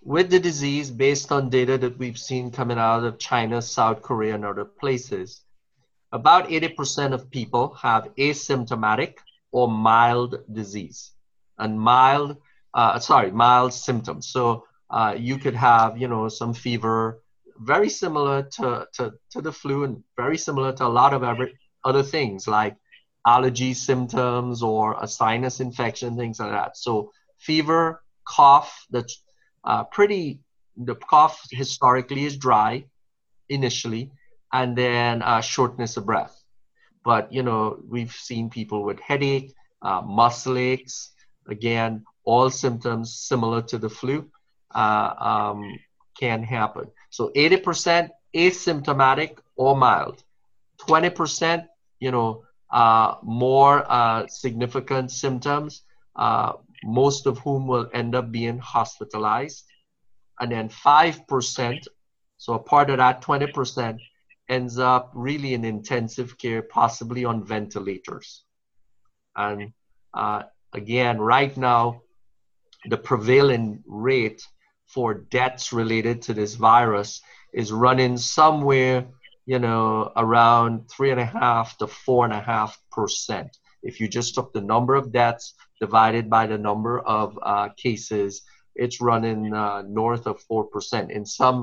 with 0.02 0.30
the 0.30 0.40
disease 0.40 0.90
based 0.90 1.32
on 1.32 1.48
data 1.50 1.76
that 1.78 1.98
we've 1.98 2.18
seen 2.18 2.50
coming 2.50 2.78
out 2.78 3.04
of 3.04 3.18
china 3.18 3.60
south 3.60 4.02
korea 4.02 4.34
and 4.34 4.44
other 4.44 4.64
places 4.64 5.44
about 6.14 6.48
80% 6.48 7.12
of 7.12 7.28
people 7.28 7.74
have 7.74 8.14
asymptomatic 8.16 9.14
or 9.50 9.66
mild 9.68 10.44
disease 10.52 11.10
and 11.58 11.78
mild, 11.78 12.36
uh, 12.72 13.00
sorry, 13.00 13.32
mild 13.32 13.74
symptoms. 13.74 14.28
So 14.28 14.64
uh, 14.90 15.16
you 15.18 15.38
could 15.38 15.56
have, 15.56 15.98
you 15.98 16.06
know, 16.06 16.28
some 16.28 16.54
fever, 16.54 17.20
very 17.58 17.88
similar 17.88 18.44
to, 18.58 18.86
to, 18.94 19.14
to 19.30 19.40
the 19.42 19.50
flu 19.50 19.82
and 19.82 20.04
very 20.16 20.38
similar 20.38 20.72
to 20.74 20.86
a 20.86 20.94
lot 21.00 21.14
of 21.14 21.24
every, 21.24 21.58
other 21.84 22.04
things 22.04 22.46
like 22.46 22.76
allergy 23.26 23.74
symptoms 23.74 24.62
or 24.62 24.96
a 25.02 25.08
sinus 25.08 25.58
infection, 25.58 26.16
things 26.16 26.38
like 26.38 26.52
that. 26.52 26.76
So 26.76 27.10
fever, 27.38 28.03
cough, 28.26 28.86
that's 28.90 29.22
uh, 29.64 29.84
pretty 29.84 30.40
the 30.76 30.94
cough 30.96 31.46
historically 31.50 32.24
is 32.24 32.36
dry 32.36 32.84
initially, 33.48 34.10
and 34.52 34.76
then 34.76 35.22
uh, 35.22 35.40
shortness 35.40 35.96
of 35.96 36.06
breath. 36.06 36.42
But 37.04 37.32
you 37.32 37.42
know, 37.42 37.78
we've 37.88 38.12
seen 38.12 38.50
people 38.50 38.82
with 38.82 38.98
headache, 39.00 39.52
uh, 39.82 40.00
muscle 40.02 40.58
aches, 40.58 41.12
again, 41.48 42.04
all 42.24 42.50
symptoms 42.50 43.14
similar 43.14 43.62
to 43.62 43.78
the 43.78 43.88
flu 43.88 44.30
uh, 44.74 45.14
um, 45.18 45.78
can 46.18 46.42
happen. 46.42 46.86
So 47.10 47.30
80% 47.36 48.10
asymptomatic 48.34 49.38
or 49.56 49.76
mild, 49.76 50.22
20%, 50.80 51.66
you 52.00 52.10
know, 52.10 52.44
uh, 52.70 53.16
more 53.22 53.84
uh, 53.88 54.26
significant 54.26 55.10
symptoms, 55.10 55.82
uh, 56.16 56.54
most 56.84 57.26
of 57.26 57.38
whom 57.38 57.66
will 57.66 57.88
end 57.92 58.14
up 58.14 58.30
being 58.30 58.58
hospitalized. 58.58 59.64
And 60.38 60.52
then 60.52 60.68
5%, 60.68 61.86
so 62.36 62.54
a 62.54 62.58
part 62.58 62.90
of 62.90 62.98
that 62.98 63.22
20%, 63.22 63.98
ends 64.48 64.78
up 64.78 65.10
really 65.14 65.54
in 65.54 65.64
intensive 65.64 66.36
care, 66.36 66.62
possibly 66.62 67.24
on 67.24 67.44
ventilators. 67.44 68.44
And 69.34 69.72
uh, 70.12 70.42
again, 70.72 71.18
right 71.18 71.56
now, 71.56 72.02
the 72.86 72.98
prevailing 72.98 73.82
rate 73.86 74.46
for 74.86 75.14
deaths 75.14 75.72
related 75.72 76.22
to 76.22 76.34
this 76.34 76.54
virus 76.54 77.22
is 77.54 77.72
running 77.72 78.18
somewhere, 78.18 79.06
you 79.46 79.58
know, 79.58 80.12
around 80.16 80.90
three 80.90 81.10
and 81.10 81.20
a 81.20 81.24
half 81.24 81.78
to 81.78 81.86
four 81.86 82.24
and 82.24 82.34
a 82.34 82.40
half 82.40 82.78
percent. 82.92 83.56
If 83.82 84.00
you 84.00 84.08
just 84.08 84.34
took 84.34 84.52
the 84.52 84.60
number 84.60 84.94
of 84.94 85.12
deaths 85.12 85.54
divided 85.86 86.24
by 86.36 86.44
the 86.46 86.58
number 86.68 86.94
of 87.00 87.38
uh, 87.42 87.68
cases, 87.84 88.42
it's 88.74 89.00
running 89.10 89.40
uh, 89.54 89.82
north 90.02 90.24
of 90.26 90.40
four 90.48 90.64
percent. 90.64 91.10
In 91.10 91.24
some 91.40 91.58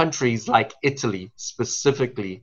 countries, 0.00 0.48
like 0.48 0.72
Italy 0.82 1.24
specifically, 1.36 2.34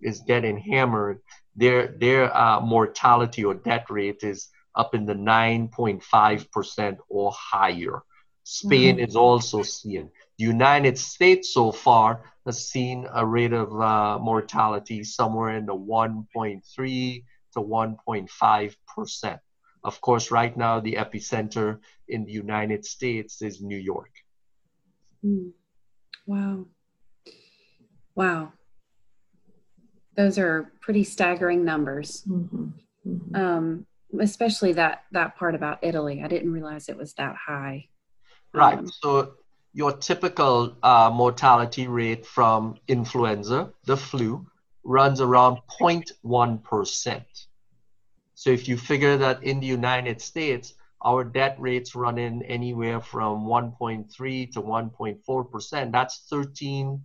is 0.00 0.16
getting 0.32 0.56
hammered. 0.58 1.18
Their 1.56 1.80
their 2.04 2.22
uh, 2.44 2.60
mortality 2.60 3.42
or 3.44 3.54
death 3.54 3.86
rate 3.90 4.22
is 4.22 4.48
up 4.74 4.94
in 4.94 5.04
the 5.06 5.14
9.5% 5.14 6.98
or 7.08 7.32
higher. 7.34 8.02
Spain 8.44 8.96
mm-hmm. 8.96 9.08
is 9.08 9.16
also 9.16 9.62
seeing. 9.62 10.08
The 10.38 10.44
United 10.44 10.96
States 10.96 11.52
so 11.52 11.72
far 11.72 12.22
has 12.46 12.68
seen 12.68 13.06
a 13.12 13.26
rate 13.26 13.52
of 13.52 13.68
uh, 13.80 14.18
mortality 14.20 15.02
somewhere 15.04 15.56
in 15.56 15.66
the 15.66 15.74
1.3 15.74 17.24
to 17.54 17.60
1.5 17.60 18.76
percent. 18.86 19.40
Of 19.84 20.00
course, 20.00 20.30
right 20.30 20.56
now 20.56 20.80
the 20.80 20.94
epicenter 20.94 21.78
in 22.08 22.24
the 22.24 22.32
United 22.32 22.84
States 22.84 23.42
is 23.42 23.60
New 23.60 23.78
York. 23.78 24.10
Mm. 25.24 25.52
Wow. 26.26 26.66
Wow. 28.14 28.52
Those 30.16 30.38
are 30.38 30.72
pretty 30.80 31.04
staggering 31.04 31.64
numbers. 31.64 32.24
Mm-hmm. 32.28 32.66
Mm-hmm. 33.06 33.34
Um, 33.34 33.86
especially 34.20 34.72
that 34.72 35.04
that 35.12 35.36
part 35.36 35.54
about 35.54 35.78
Italy. 35.82 36.22
I 36.22 36.28
didn't 36.28 36.52
realize 36.52 36.88
it 36.88 36.96
was 36.96 37.14
that 37.14 37.36
high. 37.36 37.88
Right. 38.52 38.78
Um, 38.78 38.88
so 38.88 39.34
your 39.72 39.92
typical 39.92 40.76
uh, 40.82 41.10
mortality 41.12 41.86
rate 41.86 42.26
from 42.26 42.76
influenza, 42.88 43.72
the 43.84 43.96
flu, 43.96 44.46
runs 44.82 45.20
around 45.20 45.58
0.1%. 45.80 47.24
So 48.38 48.50
if 48.50 48.68
you 48.68 48.76
figure 48.76 49.16
that 49.16 49.42
in 49.42 49.58
the 49.58 49.66
United 49.66 50.22
States, 50.22 50.74
our 51.02 51.24
debt 51.24 51.56
rates 51.58 51.96
run 51.96 52.18
in 52.18 52.44
anywhere 52.44 53.00
from 53.00 53.46
1.3 53.46 54.52
to 54.52 54.62
1.4%, 54.62 55.90
that's 55.90 56.20
13 56.30 57.02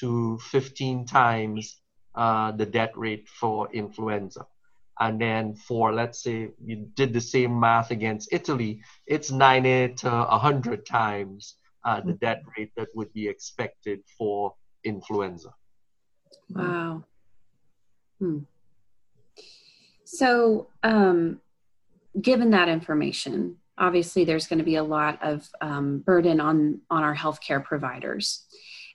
to 0.00 0.38
15 0.38 1.06
times 1.06 1.80
uh, 2.14 2.52
the 2.52 2.66
debt 2.66 2.92
rate 2.98 3.26
for 3.30 3.72
influenza 3.72 4.46
and 5.00 5.18
then 5.18 5.54
for 5.54 5.90
let's 5.90 6.22
say 6.22 6.50
you 6.62 6.76
did 6.94 7.14
the 7.14 7.20
same 7.20 7.58
math 7.58 7.90
against 7.90 8.28
Italy, 8.30 8.82
it's 9.06 9.30
90 9.30 9.94
to 9.94 10.10
100 10.10 10.84
times 10.84 11.56
uh, 11.86 12.02
the 12.02 12.12
debt 12.12 12.42
rate 12.58 12.72
that 12.76 12.88
would 12.94 13.10
be 13.14 13.26
expected 13.26 14.00
for 14.18 14.54
influenza. 14.84 15.54
Wow. 16.50 17.04
Hmm. 18.18 18.40
So, 20.14 20.68
um, 20.82 21.40
given 22.20 22.50
that 22.50 22.68
information, 22.68 23.56
obviously 23.76 24.24
there's 24.24 24.46
going 24.46 24.60
to 24.60 24.64
be 24.64 24.76
a 24.76 24.84
lot 24.84 25.18
of 25.22 25.48
um, 25.60 25.98
burden 25.98 26.40
on 26.40 26.80
on 26.90 27.02
our 27.02 27.16
healthcare 27.16 27.62
providers. 27.64 28.44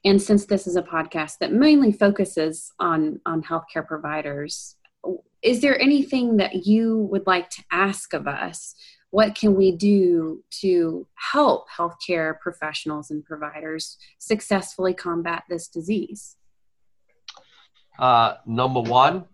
And 0.06 0.22
since 0.22 0.46
this 0.46 0.66
is 0.66 0.78
a 0.78 0.82
podcast 0.82 1.40
that 1.40 1.52
mainly 1.52 1.92
focuses 1.92 2.72
on 2.80 3.20
on 3.26 3.44
healthcare 3.44 3.86
providers, 3.86 4.78
is 5.42 5.62
there 5.62 5.80
anything 5.82 6.38
that 6.38 6.66
you 6.66 7.00
would 7.12 7.28
like 7.28 7.50
to 7.50 7.64
ask 7.72 8.14
of 8.14 8.28
us? 8.28 8.76
What 9.12 9.36
can 9.36 9.56
we 9.56 9.72
do 9.72 10.44
to 10.62 11.08
help 11.16 11.68
healthcare 11.70 12.40
professionals 12.40 13.10
and 13.12 13.26
providers 13.26 13.98
successfully 14.20 14.94
combat 14.94 15.44
this 15.50 15.68
disease? 15.68 16.38
Uh, 17.98 18.36
number 18.46 18.80
one, 18.82 19.26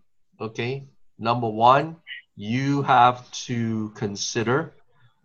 okay, 0.42 0.88
number 1.18 1.50
one, 1.50 1.98
you 2.36 2.82
have 2.84 3.30
to 3.32 3.90
consider 3.96 4.74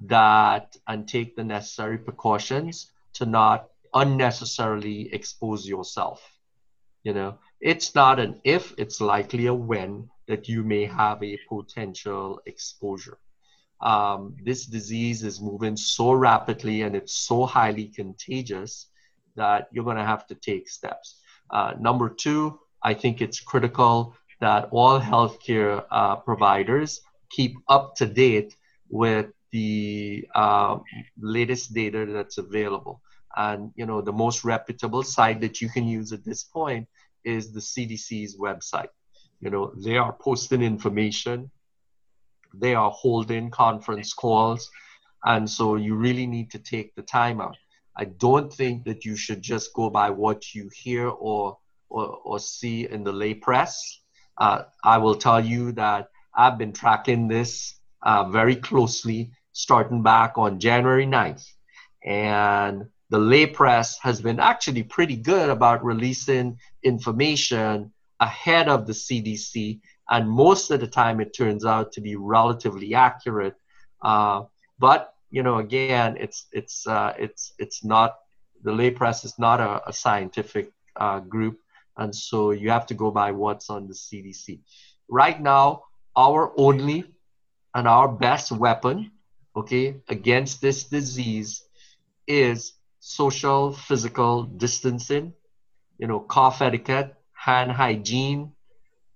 that 0.02 0.76
and 0.86 1.06
take 1.06 1.36
the 1.36 1.44
necessary 1.44 1.98
precautions 1.98 2.92
to 3.14 3.26
not 3.26 3.68
unnecessarily 3.94 5.12
expose 5.12 5.66
yourself. 5.66 6.22
You 7.02 7.14
know, 7.14 7.38
it's 7.60 7.94
not 7.94 8.18
an 8.20 8.40
if, 8.44 8.74
it's 8.78 9.00
likely 9.00 9.46
a 9.46 9.54
when 9.54 10.08
that 10.28 10.48
you 10.48 10.62
may 10.62 10.84
have 10.84 11.22
a 11.22 11.38
potential 11.48 12.40
exposure. 12.46 13.18
Um, 13.80 14.36
this 14.44 14.66
disease 14.66 15.24
is 15.24 15.40
moving 15.40 15.76
so 15.76 16.12
rapidly 16.12 16.82
and 16.82 16.94
it's 16.94 17.14
so 17.14 17.46
highly 17.46 17.86
contagious 17.88 18.88
that 19.36 19.68
you're 19.72 19.84
going 19.84 19.96
to 19.96 20.04
have 20.04 20.26
to 20.26 20.34
take 20.34 20.68
steps. 20.68 21.20
Uh, 21.50 21.72
number 21.80 22.10
two, 22.10 22.60
I 22.82 22.94
think 22.94 23.20
it's 23.20 23.40
critical 23.40 24.14
that 24.40 24.68
all 24.70 25.00
healthcare 25.00 25.84
uh, 25.90 26.16
providers 26.16 27.00
keep 27.30 27.56
up 27.68 27.94
to 27.96 28.06
date 28.06 28.56
with 28.88 29.26
the 29.52 30.26
uh, 30.34 30.78
latest 31.20 31.74
data 31.74 32.06
that's 32.06 32.38
available. 32.38 33.00
And 33.36 33.70
you 33.76 33.86
know 33.86 34.00
the 34.00 34.12
most 34.12 34.44
reputable 34.44 35.04
site 35.04 35.40
that 35.42 35.60
you 35.60 35.68
can 35.68 35.86
use 35.86 36.12
at 36.12 36.24
this 36.24 36.42
point 36.42 36.88
is 37.24 37.52
the 37.52 37.60
CDC's 37.60 38.36
website. 38.36 38.88
You 39.40 39.50
know, 39.50 39.72
they 39.76 39.96
are 39.96 40.12
posting 40.12 40.62
information, 40.62 41.50
they 42.52 42.74
are 42.74 42.90
holding 42.90 43.50
conference 43.50 44.12
calls, 44.12 44.68
and 45.24 45.48
so 45.48 45.76
you 45.76 45.94
really 45.94 46.26
need 46.26 46.50
to 46.50 46.58
take 46.58 46.94
the 46.94 47.02
time 47.02 47.40
out. 47.40 47.56
I 47.96 48.04
don't 48.04 48.52
think 48.52 48.84
that 48.84 49.04
you 49.04 49.16
should 49.16 49.42
just 49.42 49.72
go 49.74 49.90
by 49.90 50.10
what 50.10 50.54
you 50.54 50.70
hear 50.74 51.08
or 51.08 51.58
or, 51.88 52.18
or 52.24 52.38
see 52.38 52.88
in 52.88 53.02
the 53.02 53.12
lay 53.12 53.34
press. 53.34 54.00
Uh, 54.40 54.64
I 54.82 54.98
will 54.98 55.14
tell 55.14 55.44
you 55.44 55.72
that 55.72 56.08
I've 56.34 56.58
been 56.58 56.72
tracking 56.72 57.28
this 57.28 57.74
uh, 58.02 58.24
very 58.24 58.56
closely 58.56 59.32
starting 59.52 60.02
back 60.02 60.38
on 60.38 60.58
January 60.58 61.06
9th. 61.06 61.46
And 62.04 62.86
the 63.10 63.18
lay 63.18 63.46
press 63.46 63.98
has 64.00 64.20
been 64.20 64.40
actually 64.40 64.82
pretty 64.84 65.16
good 65.16 65.50
about 65.50 65.84
releasing 65.84 66.58
information 66.82 67.92
ahead 68.20 68.68
of 68.68 68.86
the 68.86 68.92
CDC, 68.92 69.80
and 70.10 70.30
most 70.30 70.70
of 70.70 70.80
the 70.80 70.86
time 70.86 71.20
it 71.20 71.34
turns 71.36 71.64
out 71.64 71.92
to 71.92 72.00
be 72.00 72.16
relatively 72.16 72.94
accurate. 72.94 73.56
Uh, 74.02 74.44
but 74.78 75.14
you 75.30 75.42
know, 75.42 75.58
again, 75.58 76.16
it's 76.18 76.46
it's 76.52 76.86
uh, 76.86 77.12
it's 77.18 77.52
it's 77.58 77.84
not 77.84 78.16
the 78.62 78.72
lay 78.72 78.90
press 78.90 79.24
is 79.24 79.38
not 79.38 79.60
a, 79.60 79.88
a 79.88 79.92
scientific 79.92 80.72
uh, 80.96 81.20
group, 81.20 81.58
and 82.00 82.16
so 82.16 82.50
you 82.50 82.70
have 82.70 82.86
to 82.86 82.94
go 82.94 83.10
by 83.10 83.30
what's 83.30 83.68
on 83.68 83.86
the 83.86 83.92
CDC. 83.92 84.60
Right 85.08 85.40
now, 85.40 85.84
our 86.16 86.52
only 86.56 87.04
and 87.74 87.86
our 87.86 88.08
best 88.08 88.50
weapon, 88.50 89.12
okay, 89.54 89.96
against 90.08 90.60
this 90.62 90.84
disease 90.84 91.62
is 92.26 92.72
social 93.00 93.72
physical 93.72 94.44
distancing, 94.44 95.34
you 95.98 96.06
know, 96.06 96.20
cough 96.20 96.62
etiquette, 96.62 97.14
hand 97.34 97.70
hygiene 97.70 98.52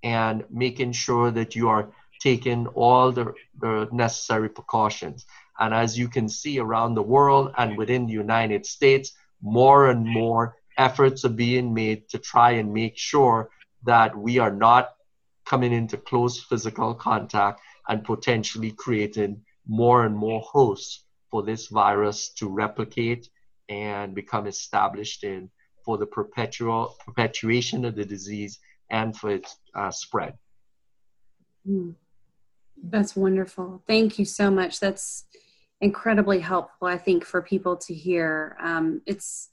and 0.03 0.45
making 0.51 0.93
sure 0.93 1.31
that 1.31 1.57
you 1.57 1.71
are 1.71 1.89
taking 2.21 2.67
all 2.69 3.11
the, 3.13 3.33
the 3.61 3.89
necessary 3.93 4.51
precautions. 4.51 5.25
And 5.59 5.73
as 5.73 5.99
you 5.99 6.09
can 6.09 6.29
see 6.29 6.59
around 6.59 6.95
the 6.95 7.03
world 7.03 7.55
and 7.57 7.79
within 7.79 8.07
the 8.07 8.13
United 8.13 8.67
States, 8.67 9.13
more 9.41 9.89
and 9.89 10.07
more 10.07 10.57
efforts 10.79 11.25
are 11.25 11.31
being 11.31 11.73
made 11.75 12.09
to 12.11 12.19
try 12.19 12.53
and 12.53 12.73
make 12.73 12.97
sure 12.97 13.51
that 13.85 14.17
we 14.17 14.39
are 14.39 14.51
not 14.53 14.91
coming 15.45 15.73
into 15.73 15.97
close 15.97 16.43
physical 16.43 16.95
contact 16.95 17.61
and 17.89 18.05
potentially 18.05 18.71
creating 18.71 19.41
more 19.67 20.05
and 20.05 20.17
more 20.17 20.41
hosts 20.41 21.05
for 21.31 21.43
this 21.43 21.69
virus 21.69 22.31
to 22.31 22.49
replicate 22.49 23.29
and 23.69 24.15
become 24.15 24.47
established 24.47 25.25
in 25.25 25.51
for 25.85 25.99
the 25.99 26.07
perpetual 26.07 26.97
perpetuation 27.05 27.85
of 27.85 27.95
the 27.95 28.05
disease 28.05 28.59
and 28.91 29.17
for 29.17 29.31
its 29.31 29.57
uh, 29.75 29.91
spread. 29.91 30.35
Mm. 31.69 31.95
That's 32.83 33.17
wonderful. 33.17 33.83
Thank 33.87 34.19
you 34.19 34.25
so 34.25 34.51
much. 34.51 34.81
That's 34.81 35.25
incredibly 35.81 36.41
helpful, 36.41 36.89
I 36.89 36.99
think, 36.99 37.25
for 37.25 37.43
people 37.43 37.77
to 37.79 37.95
hear. 37.95 38.57
Um, 38.61 39.03
it's 39.07 39.51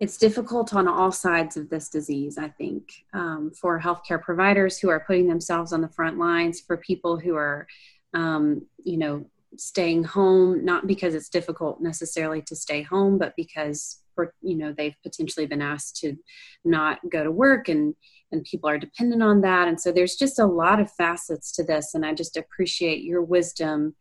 it's 0.00 0.16
difficult 0.16 0.74
on 0.74 0.88
all 0.88 1.12
sides 1.12 1.58
of 1.58 1.68
this 1.68 1.90
disease, 1.90 2.38
I 2.38 2.48
think, 2.48 2.90
um, 3.12 3.52
for 3.54 3.78
healthcare 3.78 4.20
providers 4.20 4.78
who 4.78 4.88
are 4.88 5.04
putting 5.06 5.28
themselves 5.28 5.74
on 5.74 5.82
the 5.82 5.90
front 5.90 6.18
lines, 6.18 6.60
for 6.60 6.78
people 6.78 7.18
who 7.18 7.36
are, 7.36 7.66
um, 8.14 8.66
you 8.82 8.96
know, 8.96 9.26
staying 9.58 10.04
home, 10.04 10.64
not 10.64 10.86
because 10.86 11.14
it's 11.14 11.28
difficult 11.28 11.82
necessarily 11.82 12.40
to 12.42 12.56
stay 12.56 12.80
home, 12.80 13.18
but 13.18 13.34
because, 13.36 14.02
you 14.40 14.56
know, 14.56 14.72
they've 14.72 14.96
potentially 15.02 15.46
been 15.46 15.60
asked 15.60 15.96
to 15.96 16.16
not 16.64 16.98
go 17.10 17.22
to 17.22 17.30
work 17.30 17.68
and, 17.68 17.94
and 18.32 18.44
people 18.44 18.70
are 18.70 18.78
dependent 18.78 19.22
on 19.22 19.42
that. 19.42 19.68
And 19.68 19.78
so 19.78 19.92
there's 19.92 20.16
just 20.16 20.38
a 20.38 20.46
lot 20.46 20.80
of 20.80 20.90
facets 20.92 21.52
to 21.52 21.64
this. 21.64 21.94
And 21.94 22.06
I 22.06 22.14
just 22.14 22.38
appreciate 22.38 23.02
your 23.02 23.22
wisdom 23.22 23.96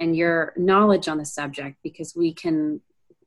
and 0.00 0.16
your 0.16 0.52
knowledge 0.56 1.06
on 1.06 1.18
the 1.18 1.24
subject 1.24 1.76
because 1.84 2.16
we 2.16 2.34
can 2.34 2.80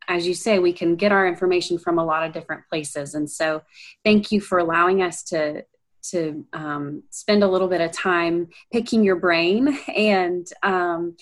as 0.08 0.28
you 0.28 0.34
say, 0.34 0.60
we 0.60 0.74
can 0.74 0.96
get 0.96 1.12
our 1.12 1.28
information 1.28 1.78
from 1.78 2.00
a 2.00 2.06
lot 2.06 2.24
of 2.26 2.34
different 2.34 2.64
places. 2.70 3.14
And 3.14 3.30
so, 3.30 3.62
thank 4.04 4.32
you 4.32 4.42
for 4.42 4.60
allowing 4.60 5.02
us 5.02 5.24
to 5.26 5.66
to 6.12 6.46
um, 6.54 7.04
spend 7.10 7.44
a 7.44 7.48
little 7.48 7.68
bit 7.68 7.82
of 7.82 7.92
time 7.92 8.48
picking 8.72 9.04
your 9.04 9.18
brain. 9.18 9.78
And 9.96 10.48
um, 10.64 11.18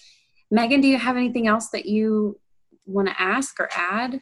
Megan, 0.51 0.81
do 0.81 0.87
you 0.87 0.97
have 0.97 1.17
anything 1.17 1.47
else 1.47 1.69
that 1.69 1.85
you 1.85 2.39
want 2.85 3.07
to 3.07 3.19
ask 3.19 3.59
or 3.59 3.69
add? 3.75 4.21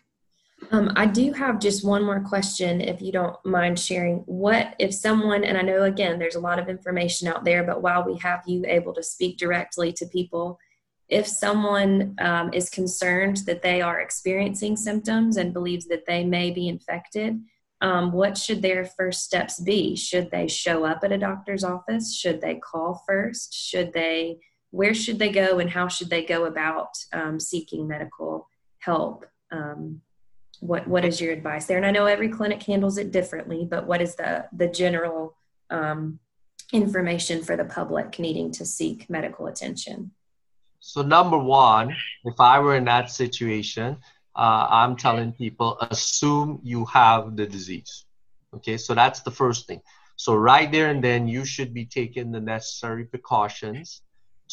Um, 0.72 0.94
I 0.96 1.06
do 1.06 1.34
have 1.34 1.60
just 1.60 1.86
one 1.86 2.04
more 2.04 2.22
question, 2.22 2.80
if 2.80 3.02
you 3.02 3.12
don't 3.12 3.36
mind 3.46 3.78
sharing. 3.78 4.18
What 4.20 4.76
if 4.80 4.94
someone, 4.94 5.44
and 5.44 5.58
I 5.58 5.62
know 5.62 5.84
again, 5.84 6.20
there's 6.20 6.36
a 6.36 6.40
lot 6.40 6.60
of 6.60 6.70
information 6.70 7.28
out 7.28 7.44
there, 7.44 7.64
but 7.64 7.82
while 7.82 8.06
we 8.06 8.18
have 8.20 8.44
you 8.48 8.64
able 8.66 8.94
to 8.94 9.04
speak 9.04 9.38
directly 9.38 9.92
to 9.94 10.06
people, 10.06 10.60
if 11.10 11.28
someone 11.28 12.16
um, 12.20 12.52
is 12.54 12.70
concerned 12.70 13.38
that 13.46 13.62
they 13.62 13.82
are 13.82 14.00
experiencing 14.00 14.78
symptoms 14.78 15.38
and 15.38 15.54
believes 15.54 15.88
that 15.88 16.06
they 16.06 16.24
may 16.24 16.52
be 16.52 16.68
infected, 16.68 17.40
um, 17.82 18.14
what 18.14 18.38
should 18.38 18.62
their 18.62 18.86
first 18.86 19.24
steps 19.24 19.60
be? 19.60 19.96
Should 19.96 20.32
they 20.32 20.48
show 20.48 20.86
up 20.86 21.04
at 21.04 21.12
a 21.12 21.18
doctor's 21.18 21.66
office? 21.66 22.16
Should 22.16 22.40
they 22.40 22.56
call 22.56 23.04
first? 23.06 23.54
Should 23.54 23.92
they, 23.92 24.40
where 24.72 24.94
should 24.94 25.20
they 25.20 25.30
go 25.30 25.60
and 25.60 25.70
how 25.70 25.90
should 25.90 26.10
they 26.10 26.24
go 26.24 26.46
about 26.46 26.90
um, 27.12 27.40
seeking 27.42 27.88
medical 27.88 28.48
help? 28.80 29.26
Um, 29.52 30.02
what, 30.62 30.88
what 30.88 31.04
is 31.04 31.20
your 31.20 31.34
advice 31.34 31.66
there? 31.66 31.76
And 31.76 31.86
I 31.86 31.92
know 31.92 32.06
every 32.06 32.30
clinic 32.30 32.64
handles 32.64 32.98
it 32.98 33.12
differently, 33.12 33.68
but 33.70 33.86
what 33.86 34.02
is 34.02 34.16
the, 34.16 34.46
the 34.54 34.68
general 34.68 35.36
um, 35.70 36.20
information 36.72 37.44
for 37.44 37.58
the 37.58 37.66
public 37.66 38.18
needing 38.18 38.50
to 38.54 38.66
seek 38.66 39.10
medical 39.10 39.48
attention? 39.48 40.12
So 40.86 41.02
number 41.02 41.38
one, 41.38 41.96
if 42.26 42.42
I 42.42 42.60
were 42.60 42.76
in 42.76 42.84
that 42.86 43.10
situation, 43.10 43.96
uh, 44.36 44.68
I'm 44.70 44.98
telling 44.98 45.32
people 45.32 45.78
assume 45.80 46.60
you 46.62 46.84
have 46.88 47.38
the 47.38 47.48
disease. 47.48 48.04
Okay, 48.54 48.76
so 48.76 48.94
that's 48.94 49.22
the 49.22 49.32
first 49.32 49.66
thing. 49.66 49.80
So 50.18 50.36
right 50.36 50.70
there 50.70 50.90
and 50.90 51.02
then, 51.02 51.26
you 51.26 51.46
should 51.46 51.74
be 51.74 51.86
taking 51.86 52.34
the 52.34 52.42
necessary 52.42 53.06
precautions 53.06 54.02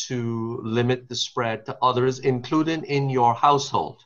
to 0.06 0.60
limit 0.62 1.08
the 1.08 1.16
spread 1.16 1.66
to 1.66 1.76
others, 1.82 2.20
including 2.20 2.84
in 2.84 3.10
your 3.10 3.34
household, 3.34 4.04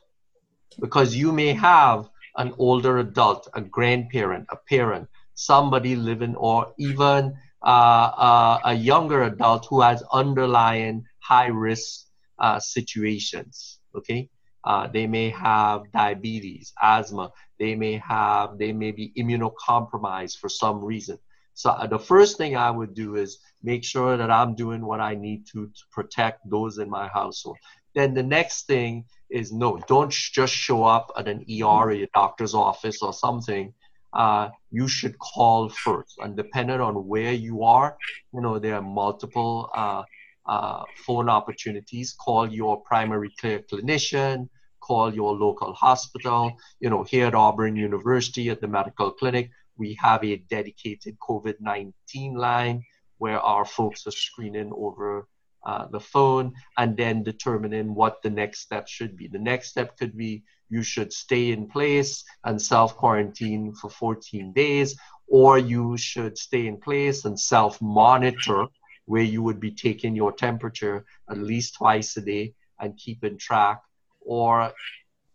because 0.79 1.15
you 1.15 1.31
may 1.31 1.53
have 1.53 2.09
an 2.37 2.55
older 2.57 2.97
adult, 2.97 3.47
a 3.53 3.61
grandparent, 3.61 4.47
a 4.49 4.57
parent, 4.67 5.07
somebody 5.35 5.95
living, 5.95 6.35
or 6.37 6.73
even 6.79 7.37
uh, 7.61 8.09
uh, 8.17 8.59
a 8.65 8.73
younger 8.73 9.23
adult 9.23 9.67
who 9.69 9.81
has 9.81 10.01
underlying 10.11 11.05
high 11.19 11.47
risk 11.47 12.05
uh, 12.39 12.59
situations. 12.59 13.79
Okay, 13.95 14.29
uh, 14.65 14.87
they 14.87 15.07
may 15.07 15.29
have 15.29 15.83
diabetes, 15.91 16.73
asthma. 16.81 17.31
They 17.59 17.75
may 17.75 17.97
have, 17.97 18.57
they 18.57 18.73
may 18.73 18.91
be 18.91 19.13
immunocompromised 19.17 20.39
for 20.39 20.49
some 20.49 20.83
reason. 20.83 21.19
So 21.53 21.69
uh, 21.69 21.87
the 21.87 21.99
first 21.99 22.37
thing 22.37 22.57
I 22.57 22.69
would 22.71 22.93
do 22.93 23.15
is 23.15 23.39
make 23.63 23.83
sure 23.83 24.17
that 24.17 24.29
I'm 24.29 24.55
doing 24.55 24.85
what 24.85 24.99
I 24.99 25.15
need 25.15 25.47
to 25.53 25.67
to 25.67 25.83
protect 25.91 26.49
those 26.49 26.79
in 26.79 26.89
my 26.89 27.07
household. 27.07 27.57
Then 27.93 28.13
the 28.13 28.23
next 28.23 28.67
thing 28.67 29.05
is 29.29 29.53
no, 29.53 29.79
don't 29.87 30.11
sh- 30.11 30.31
just 30.31 30.53
show 30.53 30.83
up 30.83 31.11
at 31.17 31.27
an 31.27 31.45
ER 31.49 31.65
or 31.65 31.93
your 31.93 32.09
doctor's 32.13 32.53
office 32.53 33.01
or 33.01 33.13
something. 33.13 33.73
Uh, 34.13 34.49
you 34.71 34.87
should 34.87 35.17
call 35.19 35.69
first. 35.69 36.17
And 36.19 36.35
depending 36.35 36.81
on 36.81 37.07
where 37.07 37.33
you 37.33 37.63
are, 37.63 37.97
you 38.33 38.41
know, 38.41 38.59
there 38.59 38.75
are 38.75 38.81
multiple 38.81 39.69
uh, 39.75 40.03
uh, 40.47 40.83
phone 41.05 41.29
opportunities. 41.29 42.13
Call 42.13 42.51
your 42.51 42.81
primary 42.81 43.31
care 43.41 43.59
clinician, 43.59 44.49
call 44.79 45.13
your 45.13 45.33
local 45.33 45.73
hospital. 45.73 46.51
You 46.79 46.89
know, 46.89 47.03
here 47.03 47.27
at 47.27 47.35
Auburn 47.35 47.75
University 47.75 48.49
at 48.49 48.61
the 48.61 48.67
medical 48.67 49.11
clinic, 49.11 49.49
we 49.77 49.97
have 50.01 50.23
a 50.23 50.37
dedicated 50.37 51.17
COVID 51.19 51.55
19 51.59 52.35
line 52.35 52.83
where 53.17 53.39
our 53.39 53.65
folks 53.65 54.05
are 54.07 54.11
screening 54.11 54.71
over 54.75 55.27
uh, 55.65 55.87
the 55.87 55.99
phone 55.99 56.53
and 56.77 56.95
then 56.95 57.23
determining 57.23 57.95
what 57.95 58.21
the 58.21 58.29
next 58.29 58.59
step 58.59 58.87
should 58.87 59.17
be. 59.17 59.27
The 59.27 59.39
next 59.39 59.69
step 59.69 59.97
could 59.97 60.15
be 60.15 60.43
you 60.69 60.83
should 60.83 61.11
stay 61.11 61.51
in 61.51 61.67
place 61.67 62.23
and 62.43 62.61
self 62.61 62.95
quarantine 62.95 63.73
for 63.73 63.89
14 63.89 64.53
days, 64.53 64.95
or 65.27 65.57
you 65.57 65.97
should 65.97 66.37
stay 66.37 66.67
in 66.67 66.77
place 66.77 67.25
and 67.25 67.39
self 67.39 67.81
monitor 67.81 68.67
where 69.05 69.23
you 69.23 69.41
would 69.41 69.59
be 69.59 69.71
taking 69.71 70.15
your 70.15 70.31
temperature 70.31 71.05
at 71.29 71.37
least 71.37 71.75
twice 71.75 72.17
a 72.17 72.21
day 72.21 72.53
and 72.79 72.97
keeping 72.97 73.37
track, 73.37 73.81
or 74.21 74.71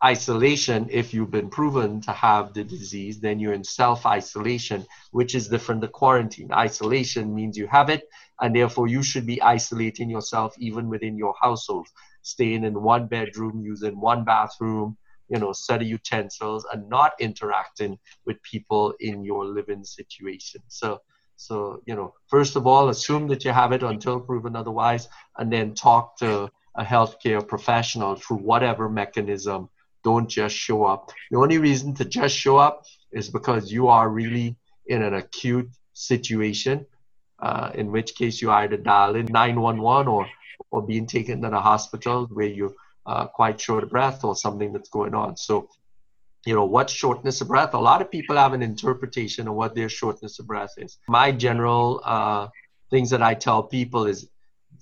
isolation 0.02 0.88
if 0.90 1.12
you've 1.12 1.30
been 1.30 1.50
proven 1.50 2.00
to 2.00 2.10
have 2.10 2.54
the 2.54 2.64
disease 2.64 3.20
then 3.20 3.38
you're 3.38 3.52
in 3.52 3.62
self 3.62 4.06
isolation 4.06 4.86
which 5.12 5.34
is 5.34 5.48
different 5.48 5.82
than 5.82 5.90
quarantine. 5.90 6.50
Isolation 6.52 7.34
means 7.34 7.58
you 7.58 7.66
have 7.66 7.90
it 7.90 8.08
and 8.40 8.56
therefore 8.56 8.88
you 8.88 9.02
should 9.02 9.26
be 9.26 9.42
isolating 9.42 10.08
yourself 10.08 10.54
even 10.58 10.88
within 10.88 11.18
your 11.18 11.34
household 11.40 11.86
staying 12.22 12.64
in 12.64 12.82
one 12.82 13.06
bedroom 13.08 13.60
using 13.62 14.00
one 14.00 14.24
bathroom 14.24 14.96
you 15.28 15.38
know 15.38 15.52
set 15.52 15.80
of 15.80 15.86
utensils 15.86 16.66
and 16.72 16.88
not 16.88 17.12
interacting 17.20 17.98
with 18.26 18.42
people 18.42 18.94
in 19.00 19.24
your 19.24 19.44
living 19.44 19.84
situation. 19.84 20.60
So 20.68 21.00
so, 21.40 21.80
you 21.86 21.94
know, 21.94 22.12
first 22.28 22.54
of 22.54 22.66
all, 22.66 22.90
assume 22.90 23.28
that 23.28 23.46
you 23.46 23.50
have 23.50 23.72
it 23.72 23.82
until 23.82 24.20
proven 24.20 24.54
otherwise, 24.54 25.08
and 25.38 25.50
then 25.50 25.74
talk 25.74 26.18
to 26.18 26.50
a 26.74 26.84
healthcare 26.84 27.46
professional 27.46 28.16
through 28.16 28.36
whatever 28.36 28.90
mechanism. 28.90 29.70
Don't 30.04 30.28
just 30.28 30.54
show 30.54 30.84
up. 30.84 31.12
The 31.30 31.38
only 31.38 31.56
reason 31.56 31.94
to 31.94 32.04
just 32.04 32.36
show 32.36 32.58
up 32.58 32.84
is 33.10 33.30
because 33.30 33.72
you 33.72 33.88
are 33.88 34.06
really 34.10 34.56
in 34.84 35.02
an 35.02 35.14
acute 35.14 35.70
situation, 35.94 36.84
uh, 37.38 37.70
in 37.74 37.90
which 37.90 38.14
case 38.16 38.42
you 38.42 38.50
either 38.50 38.76
dial 38.76 39.16
in 39.16 39.24
911 39.24 40.08
or, 40.08 40.28
or 40.70 40.82
being 40.82 41.06
taken 41.06 41.40
to 41.40 41.48
the 41.48 41.60
hospital 41.60 42.28
where 42.30 42.48
you're 42.48 42.74
uh, 43.06 43.26
quite 43.28 43.58
short 43.58 43.82
of 43.82 43.88
breath 43.88 44.24
or 44.24 44.36
something 44.36 44.74
that's 44.74 44.90
going 44.90 45.14
on. 45.14 45.38
So 45.38 45.70
you 46.46 46.54
know 46.54 46.64
what 46.64 46.88
shortness 46.88 47.40
of 47.40 47.48
breath. 47.48 47.74
A 47.74 47.78
lot 47.78 48.00
of 48.00 48.10
people 48.10 48.36
have 48.36 48.52
an 48.52 48.62
interpretation 48.62 49.46
of 49.48 49.54
what 49.54 49.74
their 49.74 49.88
shortness 49.88 50.38
of 50.38 50.46
breath 50.46 50.72
is. 50.78 50.98
My 51.08 51.32
general 51.32 52.00
uh, 52.04 52.48
things 52.90 53.10
that 53.10 53.22
i 53.22 53.34
tell 53.34 53.62
people 53.62 54.06
is 54.06 54.28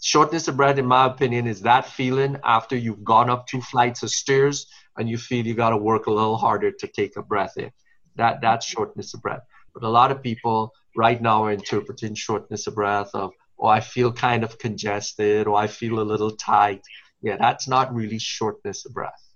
shortness 0.01 0.49
of 0.49 0.57
breath 0.57 0.79
in 0.79 0.87
my 0.87 1.07
opinion 1.07 1.47
is 1.47 1.61
that 1.63 1.87
feeling 1.87 2.37
after 2.45 2.77
you've 2.77 3.05
gone 3.05 3.31
up 3.31 3.47
two 3.47 3.61
flights 3.61 4.03
of 4.03 4.11
stairs 4.11 4.67
and 4.97 5.09
you 5.09 5.19
feel 5.19 5.47
you 5.47 5.55
got 5.55 5.71
to 5.71 5.77
work 5.77 6.07
a 6.07 6.11
little 6.11 6.37
harder 6.37 6.73
to 6.73 6.87
take 6.89 7.17
a 7.17 7.23
breath 7.23 7.57
in. 7.57 7.71
That 8.17 8.41
that's 8.41 8.67
shortness 8.67 9.15
of 9.15 9.23
breath. 9.23 9.43
But 9.75 9.85
a 9.85 9.89
lot 9.89 10.11
of 10.11 10.23
people 10.23 10.73
right 10.97 11.21
now 11.21 11.45
are 11.45 11.53
interpreting 11.53 12.15
shortness 12.15 12.67
of 12.67 12.75
breath 12.75 13.11
of 13.15 13.33
oh 13.61 13.67
i 13.67 13.81
feel 13.81 14.13
kind 14.13 14.43
of 14.43 14.59
congested 14.59 15.47
or 15.47 15.57
i 15.57 15.67
feel 15.67 16.01
a 16.01 16.11
little 16.13 16.33
tight. 16.33 16.83
Yeah 17.23 17.37
that's 17.37 17.69
not 17.69 17.95
really 17.95 18.19
shortness 18.19 18.87
of 18.87 18.95
breath 18.95 19.28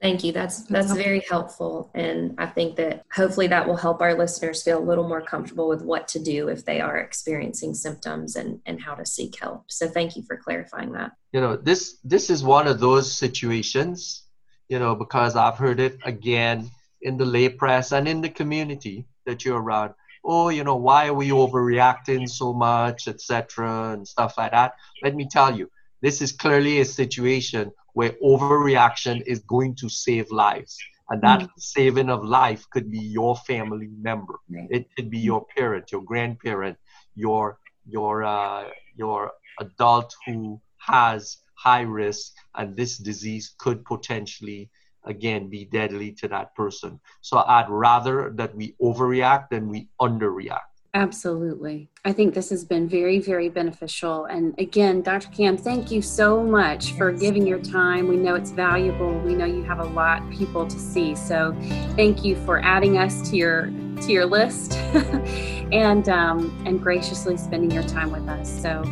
Thank 0.00 0.22
you. 0.22 0.30
That's 0.30 0.62
that's 0.64 0.92
very 0.92 1.24
helpful 1.28 1.90
and 1.92 2.36
I 2.38 2.46
think 2.46 2.76
that 2.76 3.04
hopefully 3.12 3.48
that 3.48 3.66
will 3.66 3.76
help 3.76 4.00
our 4.00 4.14
listeners 4.14 4.62
feel 4.62 4.78
a 4.78 4.88
little 4.88 5.08
more 5.08 5.20
comfortable 5.20 5.68
with 5.68 5.82
what 5.82 6.06
to 6.08 6.20
do 6.20 6.48
if 6.48 6.64
they 6.64 6.80
are 6.80 6.98
experiencing 6.98 7.74
symptoms 7.74 8.36
and 8.36 8.60
and 8.64 8.80
how 8.80 8.94
to 8.94 9.04
seek 9.04 9.38
help. 9.40 9.64
So 9.66 9.88
thank 9.88 10.16
you 10.16 10.22
for 10.22 10.36
clarifying 10.36 10.92
that. 10.92 11.12
You 11.32 11.40
know, 11.40 11.56
this 11.56 11.98
this 12.04 12.30
is 12.30 12.44
one 12.44 12.68
of 12.68 12.78
those 12.78 13.12
situations, 13.12 14.22
you 14.68 14.78
know, 14.78 14.94
because 14.94 15.34
I've 15.34 15.58
heard 15.58 15.80
it 15.80 15.98
again 16.04 16.70
in 17.02 17.16
the 17.16 17.26
lay 17.26 17.48
press 17.48 17.90
and 17.90 18.06
in 18.06 18.20
the 18.20 18.30
community 18.30 19.04
that 19.26 19.44
you're 19.44 19.60
around. 19.60 19.94
Oh, 20.24 20.48
you 20.48 20.62
know, 20.62 20.76
why 20.76 21.08
are 21.08 21.14
we 21.14 21.30
overreacting 21.30 22.28
so 22.28 22.52
much, 22.52 23.08
etc., 23.08 23.94
and 23.94 24.06
stuff 24.06 24.38
like 24.38 24.52
that. 24.52 24.74
Let 25.02 25.14
me 25.14 25.26
tell 25.30 25.56
you, 25.56 25.70
this 26.02 26.22
is 26.22 26.32
clearly 26.32 26.80
a 26.80 26.84
situation 26.84 27.72
where 27.94 28.12
overreaction 28.24 29.22
is 29.26 29.40
going 29.40 29.74
to 29.76 29.88
save 29.88 30.30
lives. 30.30 30.76
And 31.10 31.22
that 31.22 31.40
mm-hmm. 31.40 31.58
saving 31.58 32.10
of 32.10 32.24
life 32.24 32.68
could 32.70 32.90
be 32.90 32.98
your 32.98 33.34
family 33.36 33.88
member. 33.98 34.34
Right. 34.50 34.68
It 34.70 34.88
could 34.94 35.10
be 35.10 35.18
your 35.18 35.46
parent, 35.56 35.90
your 35.90 36.02
grandparent, 36.02 36.76
your 37.14 37.58
your 37.86 38.24
uh, 38.24 38.64
your 38.94 39.32
adult 39.58 40.14
who 40.26 40.60
has 40.76 41.38
high 41.54 41.80
risk, 41.80 42.32
and 42.54 42.76
this 42.76 42.98
disease 42.98 43.54
could 43.58 43.84
potentially 43.84 44.70
again 45.04 45.48
be 45.48 45.64
deadly 45.64 46.12
to 46.12 46.28
that 46.28 46.54
person. 46.54 47.00
So 47.22 47.38
I'd 47.38 47.70
rather 47.70 48.30
that 48.36 48.54
we 48.54 48.76
overreact 48.80 49.48
than 49.50 49.68
we 49.68 49.88
underreact. 50.00 50.77
Absolutely. 50.98 51.88
I 52.04 52.12
think 52.12 52.34
this 52.34 52.50
has 52.50 52.64
been 52.64 52.88
very, 52.88 53.20
very 53.20 53.48
beneficial. 53.48 54.24
And 54.24 54.52
again, 54.58 55.00
Dr. 55.00 55.28
Kam, 55.28 55.56
thank 55.56 55.92
you 55.92 56.02
so 56.02 56.42
much 56.42 56.94
for 56.94 57.12
giving 57.12 57.46
your 57.46 57.60
time. 57.60 58.08
We 58.08 58.16
know 58.16 58.34
it's 58.34 58.50
valuable. 58.50 59.16
We 59.20 59.36
know 59.36 59.44
you 59.44 59.62
have 59.62 59.78
a 59.78 59.84
lot 59.84 60.22
of 60.22 60.30
people 60.30 60.66
to 60.66 60.76
see. 60.76 61.14
So 61.14 61.56
thank 61.94 62.24
you 62.24 62.34
for 62.44 62.60
adding 62.64 62.98
us 62.98 63.30
to 63.30 63.36
your 63.36 63.66
to 64.00 64.12
your 64.12 64.26
list 64.26 64.72
and 65.72 66.08
um, 66.08 66.64
and 66.66 66.82
graciously 66.82 67.36
spending 67.36 67.70
your 67.70 67.84
time 67.84 68.10
with 68.10 68.28
us. 68.28 68.50
So 68.60 68.82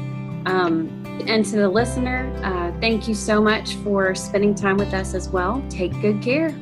um, 0.47 1.03
and 1.27 1.45
to 1.47 1.57
the 1.57 1.69
listener, 1.69 2.33
uh, 2.45 2.71
thank 2.81 3.09
you 3.09 3.14
so 3.14 3.42
much 3.42 3.75
for 3.77 4.14
spending 4.14 4.55
time 4.55 4.77
with 4.77 4.95
us 4.95 5.12
as 5.12 5.29
well. 5.29 5.61
Take 5.71 6.01
good 6.01 6.23
care. 6.23 6.55